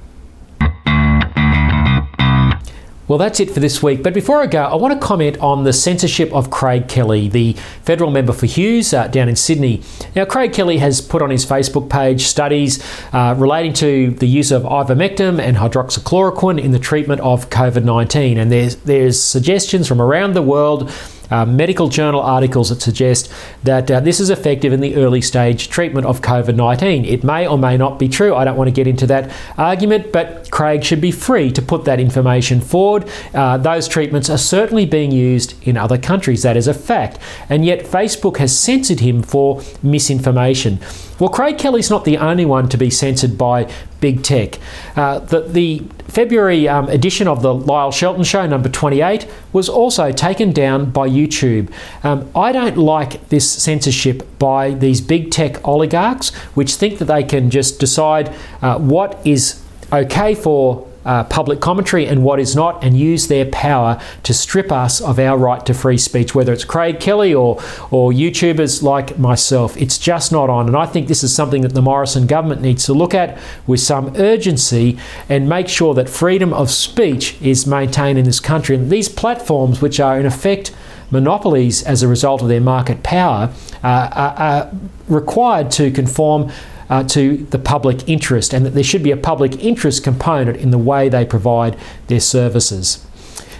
Well, 3.12 3.18
that's 3.18 3.40
it 3.40 3.50
for 3.50 3.60
this 3.60 3.82
week. 3.82 4.02
But 4.02 4.14
before 4.14 4.40
I 4.40 4.46
go, 4.46 4.62
I 4.62 4.74
want 4.74 4.98
to 4.98 5.06
comment 5.06 5.36
on 5.36 5.64
the 5.64 5.72
censorship 5.74 6.32
of 6.32 6.50
Craig 6.50 6.88
Kelly, 6.88 7.28
the 7.28 7.52
federal 7.82 8.10
member 8.10 8.32
for 8.32 8.46
Hughes 8.46 8.94
uh, 8.94 9.06
down 9.08 9.28
in 9.28 9.36
Sydney. 9.36 9.82
Now, 10.16 10.24
Craig 10.24 10.54
Kelly 10.54 10.78
has 10.78 11.02
put 11.02 11.20
on 11.20 11.28
his 11.28 11.44
Facebook 11.44 11.90
page 11.90 12.22
studies 12.22 12.82
uh, 13.12 13.34
relating 13.36 13.74
to 13.74 14.12
the 14.12 14.26
use 14.26 14.50
of 14.50 14.62
ivermectin 14.62 15.40
and 15.40 15.58
hydroxychloroquine 15.58 16.58
in 16.58 16.70
the 16.70 16.78
treatment 16.78 17.20
of 17.20 17.50
COVID 17.50 17.84
19. 17.84 18.38
And 18.38 18.50
there's, 18.50 18.76
there's 18.76 19.20
suggestions 19.20 19.86
from 19.86 20.00
around 20.00 20.32
the 20.32 20.40
world 20.40 20.90
uh, 21.32 21.46
medical 21.46 21.88
journal 21.88 22.20
articles 22.20 22.68
that 22.68 22.82
suggest 22.82 23.32
that 23.64 23.90
uh, 23.90 24.00
this 24.00 24.20
is 24.20 24.30
effective 24.30 24.72
in 24.72 24.80
the 24.80 24.96
early 24.96 25.22
stage 25.22 25.68
treatment 25.68 26.06
of 26.06 26.20
COVID 26.20 26.54
19. 26.54 27.04
It 27.04 27.24
may 27.24 27.46
or 27.46 27.56
may 27.56 27.76
not 27.76 27.98
be 27.98 28.08
true. 28.08 28.34
I 28.34 28.44
don't 28.44 28.56
want 28.56 28.68
to 28.68 28.72
get 28.72 28.86
into 28.86 29.06
that 29.06 29.32
argument, 29.56 30.12
but 30.12 30.50
Craig 30.50 30.84
should 30.84 31.00
be 31.00 31.10
free 31.10 31.50
to 31.52 31.62
put 31.62 31.86
that 31.86 31.98
information 31.98 32.60
forward. 32.60 33.08
Uh, 33.32 33.56
those 33.56 33.88
treatments 33.88 34.28
are 34.28 34.38
certainly 34.38 34.84
being 34.84 35.10
used 35.10 35.54
in 35.66 35.76
other 35.76 35.96
countries. 35.96 36.42
That 36.42 36.56
is 36.56 36.68
a 36.68 36.74
fact. 36.74 37.18
And 37.48 37.64
yet, 37.64 37.80
Facebook 37.80 38.36
has 38.36 38.56
censored 38.56 39.00
him 39.00 39.22
for 39.22 39.62
misinformation. 39.82 40.78
Well, 41.18 41.30
Craig 41.30 41.56
Kelly's 41.56 41.88
not 41.88 42.04
the 42.04 42.18
only 42.18 42.44
one 42.44 42.68
to 42.68 42.76
be 42.76 42.90
censored 42.90 43.38
by 43.38 43.72
big 44.02 44.22
tech. 44.22 44.58
Uh, 44.94 45.20
the, 45.20 45.40
the, 45.40 45.82
February 46.08 46.68
um, 46.68 46.90
edition 46.90 47.26
of 47.26 47.40
the 47.40 47.54
Lyle 47.54 47.90
Shelton 47.90 48.22
Show, 48.22 48.46
number 48.46 48.68
28, 48.68 49.26
was 49.54 49.70
also 49.70 50.12
taken 50.12 50.52
down 50.52 50.90
by 50.90 51.08
YouTube. 51.08 51.72
Um, 52.04 52.30
I 52.36 52.52
don't 52.52 52.76
like 52.76 53.30
this 53.30 53.50
censorship 53.50 54.28
by 54.38 54.72
these 54.72 55.00
big 55.00 55.30
tech 55.30 55.66
oligarchs, 55.66 56.34
which 56.54 56.74
think 56.74 56.98
that 56.98 57.06
they 57.06 57.22
can 57.22 57.48
just 57.48 57.80
decide 57.80 58.30
uh, 58.60 58.78
what 58.78 59.18
is 59.24 59.62
okay 59.90 60.34
for 60.34 60.86
uh, 61.04 61.24
public 61.24 61.60
commentary 61.60 62.06
and 62.06 62.22
what 62.24 62.38
is 62.38 62.54
not, 62.54 62.82
and 62.82 62.96
use 62.96 63.28
their 63.28 63.46
power 63.46 64.00
to 64.22 64.34
strip 64.34 64.70
us 64.70 65.00
of 65.00 65.18
our 65.18 65.36
right 65.36 65.64
to 65.66 65.74
free 65.74 65.98
speech, 65.98 66.34
whether 66.34 66.52
it's 66.52 66.64
Craig 66.64 67.00
Kelly 67.00 67.34
or, 67.34 67.60
or 67.90 68.12
YouTubers 68.12 68.82
like 68.82 69.18
myself. 69.18 69.76
It's 69.76 69.98
just 69.98 70.32
not 70.32 70.50
on. 70.50 70.66
And 70.66 70.76
I 70.76 70.86
think 70.86 71.08
this 71.08 71.22
is 71.22 71.34
something 71.34 71.62
that 71.62 71.74
the 71.74 71.82
Morrison 71.82 72.26
government 72.26 72.60
needs 72.60 72.84
to 72.86 72.92
look 72.92 73.14
at 73.14 73.38
with 73.66 73.80
some 73.80 74.14
urgency 74.16 74.98
and 75.28 75.48
make 75.48 75.68
sure 75.68 75.94
that 75.94 76.08
freedom 76.08 76.52
of 76.52 76.70
speech 76.70 77.40
is 77.42 77.66
maintained 77.66 78.18
in 78.18 78.24
this 78.24 78.40
country. 78.40 78.76
And 78.76 78.90
these 78.90 79.08
platforms, 79.08 79.80
which 79.80 80.00
are 80.00 80.18
in 80.18 80.26
effect 80.26 80.74
monopolies 81.10 81.82
as 81.82 82.02
a 82.02 82.08
result 82.08 82.42
of 82.42 82.48
their 82.48 82.60
market 82.60 83.02
power, 83.02 83.52
uh, 83.84 84.08
are, 84.12 84.34
are 84.38 84.70
required 85.08 85.70
to 85.72 85.90
conform 85.90 86.50
uh, 86.92 87.02
to 87.02 87.38
the 87.48 87.58
public 87.58 88.06
interest 88.06 88.52
and 88.52 88.66
that 88.66 88.74
there 88.74 88.84
should 88.84 89.02
be 89.02 89.10
a 89.10 89.16
public 89.16 89.58
interest 89.64 90.04
component 90.04 90.58
in 90.58 90.70
the 90.70 90.76
way 90.76 91.08
they 91.08 91.24
provide 91.24 91.74
their 92.08 92.20
services. 92.20 93.06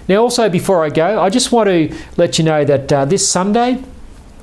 Now, 0.07 0.17
also, 0.17 0.51
before 0.51 0.85
I 0.85 0.91
go, 0.91 1.19
I 1.19 1.31
just 1.31 1.51
want 1.51 1.69
to 1.69 1.97
let 2.19 2.39
you 2.39 2.45
know 2.45 2.63
that 2.67 2.93
uh, 2.93 3.07
this 3.07 3.27
Sunday, 3.27 3.83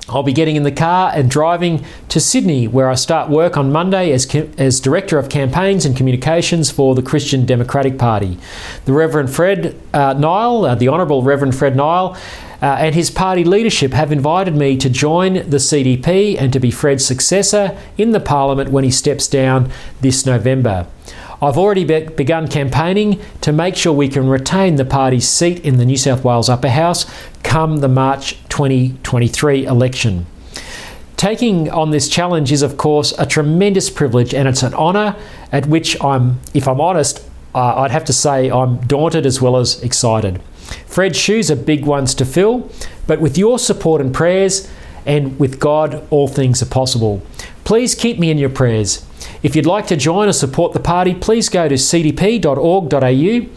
I'll 0.07 0.23
be 0.23 0.33
getting 0.33 0.55
in 0.55 0.63
the 0.63 0.71
car 0.71 1.11
and 1.13 1.29
driving 1.29 1.85
to 2.07 2.19
Sydney, 2.19 2.67
where 2.67 2.89
I 2.89 2.95
start 2.95 3.29
work 3.29 3.57
on 3.57 3.71
Monday 3.71 4.11
as, 4.11 4.33
as 4.57 4.79
Director 4.79 5.19
of 5.19 5.29
Campaigns 5.29 5.85
and 5.85 5.95
Communications 5.95 6.71
for 6.71 6.95
the 6.95 7.03
Christian 7.03 7.45
Democratic 7.45 7.99
Party. 7.99 8.39
The 8.85 8.93
Reverend 8.93 9.29
Fred 9.29 9.79
uh, 9.93 10.13
Nile, 10.13 10.65
uh, 10.65 10.73
the 10.73 10.89
Honourable 10.89 11.21
Reverend 11.21 11.55
Fred 11.55 11.75
Nile, 11.75 12.17
and 12.65 12.95
his 12.95 13.09
party 13.09 13.43
leadership 13.43 13.93
have 13.93 14.11
invited 14.11 14.55
me 14.55 14.77
to 14.77 14.89
join 14.89 15.33
the 15.33 15.57
CDP 15.57 16.35
and 16.39 16.51
to 16.51 16.59
be 16.59 16.71
Fred's 16.71 17.05
successor 17.05 17.77
in 17.97 18.11
the 18.11 18.19
Parliament 18.19 18.71
when 18.71 18.83
he 18.83 18.91
steps 18.91 19.27
down 19.27 19.71
this 20.01 20.25
November. 20.25 20.87
I've 21.41 21.57
already 21.57 21.85
be- 21.85 22.07
begun 22.07 22.49
campaigning 22.49 23.21
to 23.41 23.53
make 23.53 23.75
sure 23.75 23.93
we 23.93 24.09
can 24.09 24.27
retain 24.27 24.75
the 24.75 24.83
party's 24.83 25.27
seat 25.27 25.63
in 25.63 25.77
the 25.77 25.85
New 25.85 25.95
South 25.95 26.23
Wales 26.23 26.49
Upper 26.49 26.69
House 26.69 27.05
come 27.43 27.77
the 27.77 27.87
March 27.87 28.37
2023 28.49 29.65
election. 29.65 30.25
Taking 31.15 31.69
on 31.69 31.91
this 31.91 32.09
challenge 32.09 32.51
is, 32.51 32.61
of 32.61 32.77
course, 32.77 33.13
a 33.17 33.25
tremendous 33.25 33.89
privilege 33.89 34.33
and 34.33 34.47
it's 34.47 34.63
an 34.63 34.73
honour 34.73 35.15
at 35.51 35.65
which 35.65 36.01
I'm, 36.03 36.39
if 36.53 36.67
I'm 36.67 36.81
honest, 36.81 37.25
uh, 37.55 37.81
I'd 37.81 37.91
have 37.91 38.05
to 38.05 38.13
say 38.13 38.51
I'm 38.51 38.77
daunted 38.81 39.25
as 39.25 39.41
well 39.41 39.57
as 39.57 39.81
excited. 39.81 40.41
Fred's 40.85 41.17
shoes 41.17 41.49
are 41.49 41.55
big 41.55 41.85
ones 41.85 42.13
to 42.15 42.25
fill, 42.25 42.69
but 43.07 43.21
with 43.21 43.37
your 43.37 43.59
support 43.59 44.01
and 44.01 44.13
prayers, 44.13 44.69
and 45.05 45.39
with 45.39 45.59
God, 45.59 46.05
all 46.09 46.27
things 46.27 46.61
are 46.61 46.67
possible. 46.67 47.21
Please 47.63 47.95
keep 47.95 48.19
me 48.19 48.29
in 48.29 48.37
your 48.37 48.49
prayers. 48.49 49.05
If 49.41 49.55
you'd 49.55 49.65
like 49.65 49.87
to 49.87 49.95
join 49.95 50.27
or 50.27 50.33
support 50.33 50.73
the 50.73 50.79
party, 50.79 51.15
please 51.15 51.49
go 51.49 51.67
to 51.67 51.75
cdp.org.au. 51.75 53.49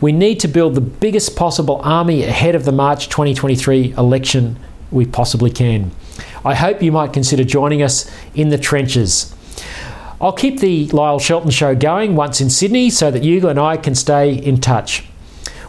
We 0.00 0.12
need 0.12 0.40
to 0.40 0.48
build 0.48 0.74
the 0.74 0.80
biggest 0.80 1.36
possible 1.36 1.80
army 1.82 2.24
ahead 2.24 2.54
of 2.54 2.64
the 2.64 2.72
March 2.72 3.08
2023 3.08 3.94
election 3.96 4.58
we 4.90 5.06
possibly 5.06 5.50
can. 5.50 5.90
I 6.44 6.54
hope 6.54 6.82
you 6.82 6.92
might 6.92 7.12
consider 7.12 7.44
joining 7.44 7.82
us 7.82 8.10
in 8.34 8.48
the 8.50 8.58
trenches. 8.58 9.34
I'll 10.20 10.32
keep 10.32 10.60
the 10.60 10.86
Lyle 10.88 11.18
Shelton 11.18 11.50
show 11.50 11.74
going 11.74 12.16
once 12.16 12.40
in 12.40 12.50
Sydney 12.50 12.90
so 12.90 13.10
that 13.10 13.22
you 13.22 13.48
and 13.48 13.58
I 13.58 13.76
can 13.76 13.94
stay 13.94 14.32
in 14.34 14.60
touch. 14.60 15.07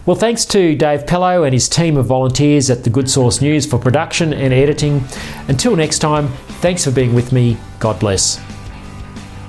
Well, 0.10 0.18
thanks 0.18 0.44
to 0.46 0.74
Dave 0.74 1.06
Pellowe 1.06 1.44
and 1.44 1.54
his 1.54 1.70
team 1.70 1.96
of 1.96 2.08
volunteers 2.08 2.72
at 2.72 2.84
the 2.84 2.90
Good 2.90 3.08
Sauce 3.08 3.42
News 3.42 3.68
for 3.68 3.78
production 3.78 4.34
and 4.34 4.52
editing. 4.52 5.04
Until 5.48 5.76
next 5.76 6.00
time, 6.00 6.30
thanks 6.64 6.84
for 6.84 6.90
being 6.90 7.14
with 7.14 7.32
me. 7.32 7.58
God 7.78 8.00
bless. 8.00 8.42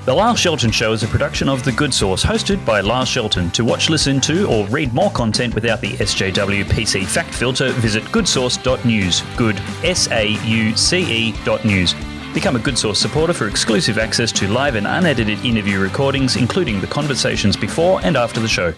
The 0.05 0.13
Lyle 0.13 0.35
Shelton 0.35 0.69
Show 0.69 0.93
is 0.93 1.01
a 1.01 1.07
production 1.07 1.49
of 1.49 1.65
The 1.65 1.71
Good 1.71 1.91
Sauce, 1.91 2.23
hosted 2.23 2.63
by 2.63 2.81
Lyle 2.81 3.05
Shelton. 3.05 3.49
To 3.49 3.65
watch, 3.65 3.89
listen 3.89 4.21
to, 4.21 4.47
or 4.47 4.67
read 4.67 4.93
more 4.93 5.09
content 5.09 5.55
without 5.55 5.81
the 5.81 5.93
SJW 5.93 6.65
PC 6.65 7.07
fact 7.07 7.33
filter, 7.33 7.71
visit 7.71 8.03
goodsauce.news. 8.03 9.23
Good, 9.35 9.57
S 9.83 10.11
A 10.11 10.27
U 10.45 10.77
C 10.77 11.29
E 11.29 11.35
dot 11.43 11.65
news. 11.65 11.95
Become 12.35 12.55
a 12.55 12.59
Good 12.59 12.77
Sauce 12.77 12.99
supporter 12.99 13.33
for 13.33 13.47
exclusive 13.47 13.97
access 13.97 14.31
to 14.33 14.47
live 14.47 14.75
and 14.75 14.85
unedited 14.85 15.43
interview 15.43 15.79
recordings, 15.79 16.35
including 16.35 16.79
the 16.81 16.85
conversations 16.85 17.57
before 17.57 17.99
and 18.03 18.15
after 18.15 18.39
the 18.39 18.47
show. 18.47 18.75